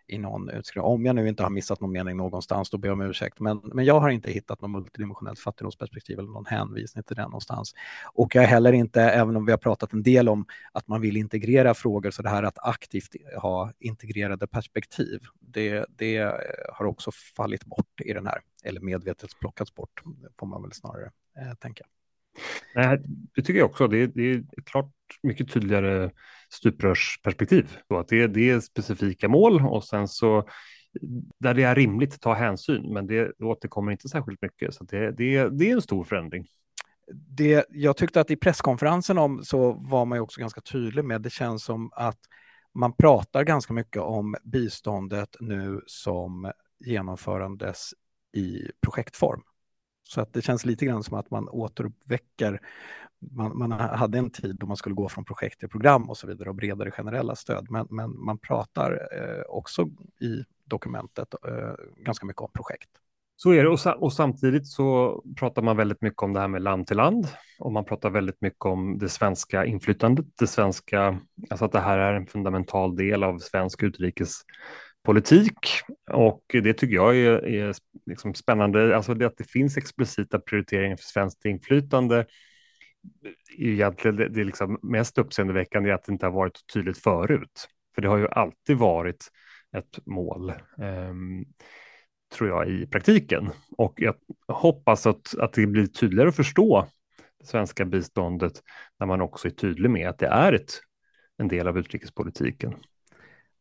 i 0.08 0.18
någon 0.18 0.50
utskrivning. 0.50 0.92
Om 0.92 1.06
jag 1.06 1.16
nu 1.16 1.28
inte 1.28 1.42
har 1.42 1.50
missat 1.50 1.80
någon 1.80 1.92
mening 1.92 2.16
någonstans, 2.16 2.70
då 2.70 2.78
ber 2.78 2.88
jag 2.88 2.92
om 2.92 3.00
ursäkt. 3.00 3.40
Men, 3.40 3.60
men 3.64 3.84
jag 3.84 4.00
har 4.00 4.10
inte 4.10 4.30
hittat 4.30 4.60
något 4.60 4.70
multidimensionellt 4.70 5.38
fattigdomsperspektiv 5.38 6.18
eller 6.18 6.28
någon 6.28 6.46
hänvisning 6.46 7.04
till 7.04 7.16
det 7.16 7.22
någonstans. 7.22 7.74
Och 8.12 8.34
jag 8.34 8.44
är 8.44 8.48
heller 8.48 8.72
inte, 8.72 9.02
även 9.02 9.36
om 9.36 9.46
vi 9.46 9.52
har 9.52 9.58
pratat 9.58 9.92
en 9.92 10.02
del 10.02 10.28
om 10.28 10.46
att 10.72 10.88
man 10.88 11.00
vill 11.00 11.16
integrera 11.16 11.74
frågor, 11.74 12.10
så 12.10 12.22
det 12.22 12.28
här 12.28 12.42
att 12.42 12.58
aktivt 12.58 13.16
ha 13.42 13.72
integrerade 13.78 14.46
perspektiv, 14.46 15.20
det, 15.40 15.86
det 15.88 16.18
har 16.72 16.84
också 16.84 17.10
fallit 17.36 17.64
bort 17.64 18.00
i 18.04 18.12
den 18.12 18.26
här, 18.26 18.40
eller 18.64 18.80
medvetet 18.80 19.30
plockats 19.40 19.74
bort, 19.74 20.02
får 20.38 20.46
man 20.46 20.62
väl 20.62 20.72
snarare 20.72 21.10
eh, 21.40 21.54
tänka. 21.54 21.84
Nej, 22.74 23.02
det 23.34 23.42
tycker 23.42 23.58
jag 23.58 23.70
också. 23.70 23.88
Det 23.88 23.98
är, 23.98 24.06
det 24.06 24.30
är 24.30 24.44
klart 24.64 24.92
mycket 25.22 25.52
tydligare 25.52 26.10
stuprörsperspektiv. 26.50 27.76
Så 27.88 27.98
att 27.98 28.08
det, 28.08 28.26
det 28.26 28.50
är 28.50 28.60
specifika 28.60 29.28
mål 29.28 29.66
och 29.66 29.84
sen 29.84 30.08
så 30.08 30.48
där 31.38 31.54
det 31.54 31.62
är 31.62 31.74
rimligt 31.74 32.20
ta 32.20 32.34
hänsyn, 32.34 32.92
men 32.92 33.06
det 33.06 33.32
återkommer 33.40 33.92
inte 33.92 34.08
särskilt 34.08 34.42
mycket. 34.42 34.74
Så 34.74 34.84
det, 34.84 35.10
det, 35.10 35.48
det 35.48 35.70
är 35.70 35.74
en 35.74 35.82
stor 35.82 36.04
förändring. 36.04 36.46
det, 37.12 37.66
jag 37.70 37.96
tyckte 37.96 38.20
att 38.20 38.30
i 38.30 38.36
presskonferensen 38.36 39.18
om 39.18 39.44
så 39.44 39.72
var 39.72 40.04
man 40.04 40.18
ju 40.18 40.22
också 40.22 40.40
ganska 40.40 40.60
tydlig 40.60 41.04
med, 41.04 41.22
det 41.22 41.30
känns 41.30 41.64
som 41.64 41.90
att 41.92 42.18
man 42.74 42.92
pratar 42.96 43.44
ganska 43.44 43.72
mycket 43.72 44.02
om 44.02 44.36
biståndet 44.44 45.36
nu 45.40 45.80
som 45.86 46.52
genomförandes 46.84 47.90
i 48.32 48.70
projektform. 48.80 49.42
Så 50.08 50.20
att 50.20 50.32
det 50.32 50.42
känns 50.42 50.64
lite 50.64 50.86
grann 50.86 51.02
som 51.02 51.18
att 51.18 51.30
man 51.30 51.48
återuppväcker, 51.48 52.60
man, 53.18 53.58
man 53.58 53.72
hade 53.72 54.18
en 54.18 54.30
tid 54.30 54.56
då 54.56 54.66
man 54.66 54.76
skulle 54.76 54.94
gå 54.94 55.08
från 55.08 55.24
projekt 55.24 55.60
till 55.60 55.68
program 55.68 56.10
och 56.10 56.16
så 56.16 56.26
vidare 56.26 56.48
och 56.48 56.54
bredare 56.54 56.90
generella 56.90 57.36
stöd, 57.36 57.66
men, 57.70 57.86
men 57.90 58.24
man 58.24 58.38
pratar 58.38 59.08
eh, 59.12 59.42
också 59.48 59.86
i 60.20 60.44
dokumentet 60.64 61.34
eh, 61.48 62.04
ganska 62.04 62.26
mycket 62.26 62.42
om 62.42 62.50
projekt. 62.52 62.90
Så 63.38 63.50
är 63.50 63.64
det. 63.64 63.68
Och, 63.68 64.02
och, 64.02 64.12
samtidigt 64.12 64.66
så 64.66 65.22
pratar 65.36 65.62
man 65.62 65.76
väldigt 65.76 66.02
mycket 66.02 66.22
om 66.22 66.32
det 66.32 66.40
här 66.40 66.48
med 66.48 66.62
land 66.62 66.86
till 66.86 66.96
land. 66.96 67.28
Och 67.58 67.72
man 67.72 67.84
pratar 67.84 68.10
väldigt 68.10 68.40
mycket 68.40 68.64
om 68.64 68.98
det 68.98 69.08
svenska 69.08 69.64
inflytandet, 69.64 70.26
det 70.38 70.46
svenska, 70.46 71.18
alltså 71.50 71.64
att 71.64 71.72
det 71.72 71.80
här 71.80 71.98
är 71.98 72.14
en 72.14 72.26
fundamental 72.26 72.96
del 72.96 73.22
av 73.22 73.38
svensk 73.38 73.82
politik 75.06 75.58
och 76.10 76.42
det 76.48 76.74
tycker 76.74 76.94
jag 76.94 77.16
är, 77.16 77.46
är 77.46 77.74
liksom 78.06 78.34
spännande, 78.34 78.96
alltså 78.96 79.14
det 79.14 79.26
att 79.26 79.36
det 79.36 79.50
finns 79.50 79.76
explicita 79.76 80.38
prioriteringar 80.38 80.96
för 80.96 81.04
svenskt 81.04 81.44
inflytande 81.44 82.26
egentligen 83.58 84.16
det, 84.16 84.28
det 84.28 84.40
är 84.40 84.44
liksom 84.44 84.78
mest 84.82 85.18
uppseendeväckande 85.18 85.90
är 85.90 85.94
att 85.94 86.04
det 86.04 86.12
inte 86.12 86.26
har 86.26 86.32
varit 86.32 86.66
tydligt 86.74 86.98
förut. 86.98 87.68
För 87.94 88.02
det 88.02 88.08
har 88.08 88.16
ju 88.16 88.28
alltid 88.28 88.76
varit 88.76 89.28
ett 89.76 90.06
mål. 90.06 90.50
eh, 90.50 91.14
tror 92.34 92.48
jag, 92.48 92.68
i 92.68 92.86
praktiken. 92.86 93.50
Och 93.78 93.94
jag 93.96 94.14
hoppas 94.48 95.06
att, 95.06 95.38
att 95.38 95.52
det 95.52 95.66
blir 95.66 95.86
tydligare 95.86 96.28
att 96.28 96.36
förstå 96.36 96.86
det 97.40 97.46
svenska 97.46 97.84
biståndet 97.84 98.52
när 98.98 99.06
man 99.06 99.20
också 99.20 99.48
är 99.48 99.52
tydlig 99.52 99.90
med 99.90 100.08
att 100.08 100.18
det 100.18 100.26
är 100.26 100.52
ett, 100.52 100.72
en 101.38 101.48
del 101.48 101.68
av 101.68 101.78
utrikespolitiken. 101.78 102.74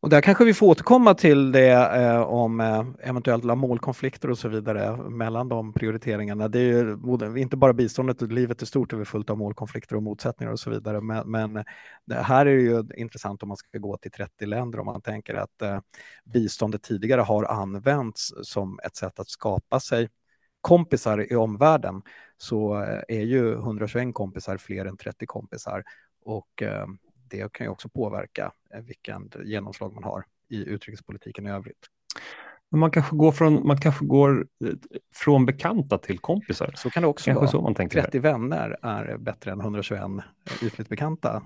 Och 0.00 0.08
där 0.10 0.20
kanske 0.20 0.44
vi 0.44 0.54
får 0.54 0.66
återkomma 0.66 1.14
till 1.14 1.52
det 1.52 1.70
eh, 1.72 2.20
om 2.20 2.60
eh, 2.60 2.84
eventuella 3.02 3.54
målkonflikter 3.54 4.30
och 4.30 4.38
så 4.38 4.48
vidare 4.48 4.96
mellan 5.10 5.48
de 5.48 5.72
prioriteringarna. 5.72 6.48
Det 6.48 6.58
är 6.58 6.62
ju 6.62 6.96
inte 7.36 7.56
bara 7.56 7.72
biståndet, 7.72 8.22
livet 8.22 8.62
är 8.62 8.66
stort 8.66 8.92
är 8.92 9.04
fullt 9.04 9.30
av 9.30 9.38
målkonflikter 9.38 9.96
och 9.96 10.02
motsättningar 10.02 10.52
och 10.52 10.60
så 10.60 10.70
vidare. 10.70 11.00
Men, 11.00 11.30
men 11.30 11.64
det 12.06 12.14
här 12.14 12.46
är 12.46 12.58
ju 12.58 12.84
intressant 12.96 13.42
om 13.42 13.48
man 13.48 13.56
ska 13.56 13.78
gå 13.78 13.96
till 13.96 14.10
30 14.10 14.46
länder 14.46 14.78
om 14.80 14.86
man 14.86 15.02
tänker 15.02 15.34
att 15.34 15.62
eh, 15.62 15.80
biståndet 16.24 16.82
tidigare 16.82 17.20
har 17.20 17.44
använts 17.44 18.32
som 18.42 18.78
ett 18.84 18.96
sätt 18.96 19.20
att 19.20 19.28
skapa 19.28 19.80
sig 19.80 20.08
kompisar 20.60 21.32
i 21.32 21.36
omvärlden 21.36 22.02
så 22.36 22.82
eh, 22.82 23.02
är 23.08 23.22
ju 23.22 23.52
121 23.52 24.14
kompisar 24.14 24.56
fler 24.56 24.84
än 24.84 24.96
30 24.96 25.26
kompisar. 25.26 25.84
Och 26.24 26.62
eh, 26.62 26.86
det 27.30 27.52
kan 27.52 27.66
ju 27.66 27.70
också 27.70 27.88
påverka 27.88 28.52
eh, 28.74 28.80
vilken 28.80 29.30
genomslag 29.44 29.94
man 29.94 30.04
har 30.04 30.24
i 30.48 30.64
utrikespolitiken 30.64 31.46
i 31.46 31.50
övrigt. 31.50 31.86
Men 32.70 32.80
man 32.80 32.90
kanske 32.90 33.16
går 33.16 33.32
från, 33.32 33.66
man 33.66 33.80
kanske 33.80 34.04
går 34.04 34.46
eh, 34.64 34.70
från 35.14 35.46
bekanta 35.46 35.98
till 35.98 36.18
kompisar. 36.18 36.72
Så 36.74 36.90
kan 36.90 37.02
det 37.02 37.06
också 37.06 37.24
kanske 37.24 37.40
vara. 37.40 37.50
Så 37.50 37.60
man 37.60 37.74
tänker 37.74 38.02
30 38.02 38.18
här. 38.18 38.22
vänner 38.22 38.76
är 38.82 39.16
bättre 39.16 39.50
än 39.50 39.60
121 39.60 40.02
ytligt 40.62 40.88
bekanta. 40.88 41.42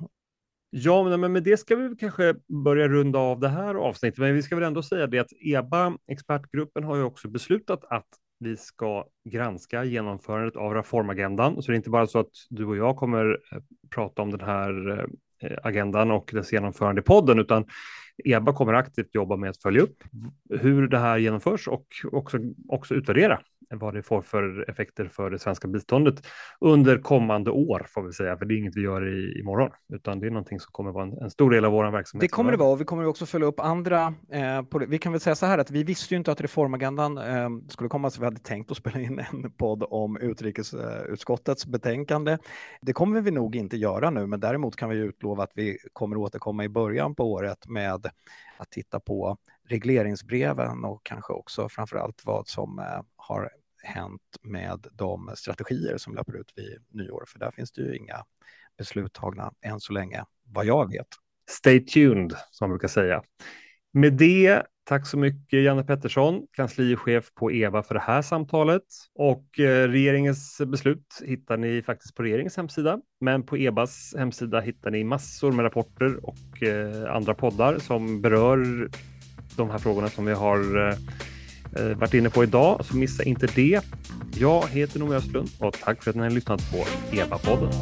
Ja, 0.70 1.16
men 1.16 1.32
med 1.32 1.42
det 1.42 1.56
ska 1.56 1.76
vi 1.76 1.96
kanske 1.96 2.34
börja 2.64 2.88
runda 2.88 3.18
av 3.18 3.40
det 3.40 3.48
här 3.48 3.74
avsnittet. 3.74 4.18
Men 4.18 4.34
vi 4.34 4.42
ska 4.42 4.54
väl 4.54 4.64
ändå 4.64 4.82
säga 4.82 5.06
det 5.06 5.18
att 5.18 5.32
EBA, 5.40 5.96
expertgruppen, 6.06 6.84
har 6.84 6.96
ju 6.96 7.02
också 7.02 7.28
beslutat 7.28 7.84
att 7.84 8.08
vi 8.38 8.56
ska 8.56 9.04
granska 9.30 9.84
genomförandet 9.84 10.56
av 10.56 10.74
reformagendan. 10.74 11.62
Så 11.62 11.70
det 11.70 11.74
är 11.74 11.76
inte 11.76 11.90
bara 11.90 12.06
så 12.06 12.18
att 12.18 12.30
du 12.50 12.64
och 12.64 12.76
jag 12.76 12.96
kommer 12.96 13.38
eh, 13.52 13.58
prata 13.94 14.22
om 14.22 14.30
den 14.30 14.40
här 14.40 15.06
Eh, 15.42 15.58
agendan 15.62 16.10
och 16.10 16.30
dess 16.32 16.52
genomförande 16.52 17.00
i 17.00 17.04
podden, 17.04 17.38
utan 17.38 17.64
EBA 18.24 18.52
kommer 18.52 18.72
aktivt 18.72 19.14
jobba 19.14 19.36
med 19.36 19.50
att 19.50 19.62
följa 19.62 19.82
upp 19.82 20.02
hur 20.60 20.88
det 20.88 20.98
här 20.98 21.18
genomförs 21.18 21.68
och 21.68 21.86
också, 22.12 22.38
också 22.68 22.94
utvärdera 22.94 23.40
vad 23.78 23.94
det 23.94 24.02
får 24.02 24.22
för 24.22 24.70
effekter 24.70 25.04
för 25.04 25.30
det 25.30 25.38
svenska 25.38 25.68
biståndet 25.68 26.26
under 26.60 26.98
kommande 26.98 27.50
år, 27.50 27.86
får 27.88 28.02
vi 28.02 28.12
säga, 28.12 28.36
för 28.36 28.44
det 28.44 28.54
är 28.54 28.56
inget 28.56 28.76
vi 28.76 28.80
gör 28.80 29.08
i, 29.08 29.40
imorgon, 29.40 29.70
utan 29.92 30.20
det 30.20 30.26
är 30.26 30.30
någonting 30.30 30.60
som 30.60 30.72
kommer 30.72 30.92
vara 30.92 31.04
en, 31.04 31.18
en 31.18 31.30
stor 31.30 31.50
del 31.50 31.64
av 31.64 31.72
vår 31.72 31.90
verksamhet. 31.90 32.20
Det 32.20 32.28
kommer 32.28 32.52
det 32.52 32.58
vara 32.58 32.70
och 32.70 32.80
vi 32.80 32.84
kommer 32.84 33.06
också 33.06 33.26
följa 33.26 33.46
upp 33.46 33.60
andra. 33.60 34.14
Eh, 34.32 34.62
vi 34.88 34.98
kan 34.98 35.12
väl 35.12 35.20
säga 35.20 35.34
så 35.34 35.46
här 35.46 35.58
att 35.58 35.70
vi 35.70 35.84
visste 35.84 36.14
ju 36.14 36.18
inte 36.18 36.32
att 36.32 36.40
reformagendan 36.40 37.18
eh, 37.18 37.48
skulle 37.68 37.88
komma, 37.88 38.10
så 38.10 38.20
vi 38.20 38.24
hade 38.24 38.40
tänkt 38.40 38.70
att 38.70 38.76
spela 38.76 39.00
in 39.00 39.18
en 39.32 39.52
podd 39.52 39.84
om 39.90 40.16
utrikesutskottets 40.16 41.64
eh, 41.64 41.70
betänkande. 41.70 42.38
Det 42.80 42.92
kommer 42.92 43.20
vi 43.20 43.30
nog 43.30 43.56
inte 43.56 43.76
göra 43.76 44.10
nu, 44.10 44.26
men 44.26 44.40
däremot 44.40 44.76
kan 44.76 44.88
vi 44.88 44.96
utlova 44.96 45.42
att 45.42 45.52
vi 45.54 45.78
kommer 45.92 46.16
återkomma 46.16 46.64
i 46.64 46.68
början 46.68 47.14
på 47.14 47.32
året 47.32 47.68
med 47.68 48.06
att 48.58 48.70
titta 48.70 49.00
på 49.00 49.36
regleringsbreven 49.68 50.84
och 50.84 51.00
kanske 51.02 51.32
också 51.32 51.68
framför 51.68 51.96
allt 51.96 52.22
vad 52.24 52.48
som 52.48 52.78
eh, 52.78 53.02
har 53.16 53.50
hänt 53.82 54.22
med 54.42 54.86
de 54.92 55.32
strategier 55.36 55.98
som 55.98 56.14
löper 56.14 56.36
ut 56.36 56.52
vid 56.56 56.84
nyår, 56.88 57.24
för 57.26 57.38
där 57.38 57.50
finns 57.50 57.72
det 57.72 57.82
ju 57.82 57.96
inga 57.96 58.24
beslut 58.78 59.12
tagna 59.12 59.52
än 59.60 59.80
så 59.80 59.92
länge, 59.92 60.24
vad 60.44 60.64
jag 60.66 60.90
vet. 60.90 61.06
Stay 61.50 61.80
tuned, 61.86 62.32
som 62.50 62.68
man 62.68 62.70
brukar 62.70 62.88
säga. 62.88 63.22
Med 63.92 64.12
det, 64.12 64.62
tack 64.84 65.06
så 65.06 65.18
mycket 65.18 65.62
Janne 65.62 65.84
Pettersson, 65.84 66.46
kanslichef 66.52 67.34
på 67.34 67.52
EVA 67.52 67.82
för 67.82 67.94
det 67.94 68.00
här 68.00 68.22
samtalet. 68.22 68.82
Och 69.14 69.60
eh, 69.60 69.88
regeringens 69.88 70.60
beslut 70.66 71.22
hittar 71.24 71.56
ni 71.56 71.82
faktiskt 71.82 72.14
på 72.14 72.22
regeringens 72.22 72.56
hemsida, 72.56 73.00
men 73.20 73.46
på 73.46 73.56
EBAs 73.56 74.14
hemsida 74.18 74.60
hittar 74.60 74.90
ni 74.90 75.04
massor 75.04 75.52
med 75.52 75.64
rapporter 75.64 76.26
och 76.26 76.62
eh, 76.62 77.14
andra 77.14 77.34
poddar 77.34 77.78
som 77.78 78.20
berör 78.22 78.90
de 79.56 79.70
här 79.70 79.78
frågorna 79.78 80.08
som 80.08 80.24
vi 80.24 80.32
har 80.32 80.88
eh, 80.88 80.94
Eh, 81.76 81.98
varit 81.98 82.14
inne 82.14 82.30
på 82.30 82.42
idag, 82.44 82.84
så 82.84 82.96
missa 82.96 83.22
inte 83.22 83.46
det. 83.46 83.80
Jag 84.38 84.68
heter 84.68 84.98
Noomi 84.98 85.14
Östlund 85.14 85.48
och 85.58 85.76
tack 85.84 86.02
för 86.02 86.10
att 86.10 86.16
ni 86.16 86.22
har 86.22 86.30
lyssnat 86.30 86.70
på 86.70 86.76
EBA-podden. 87.12 87.72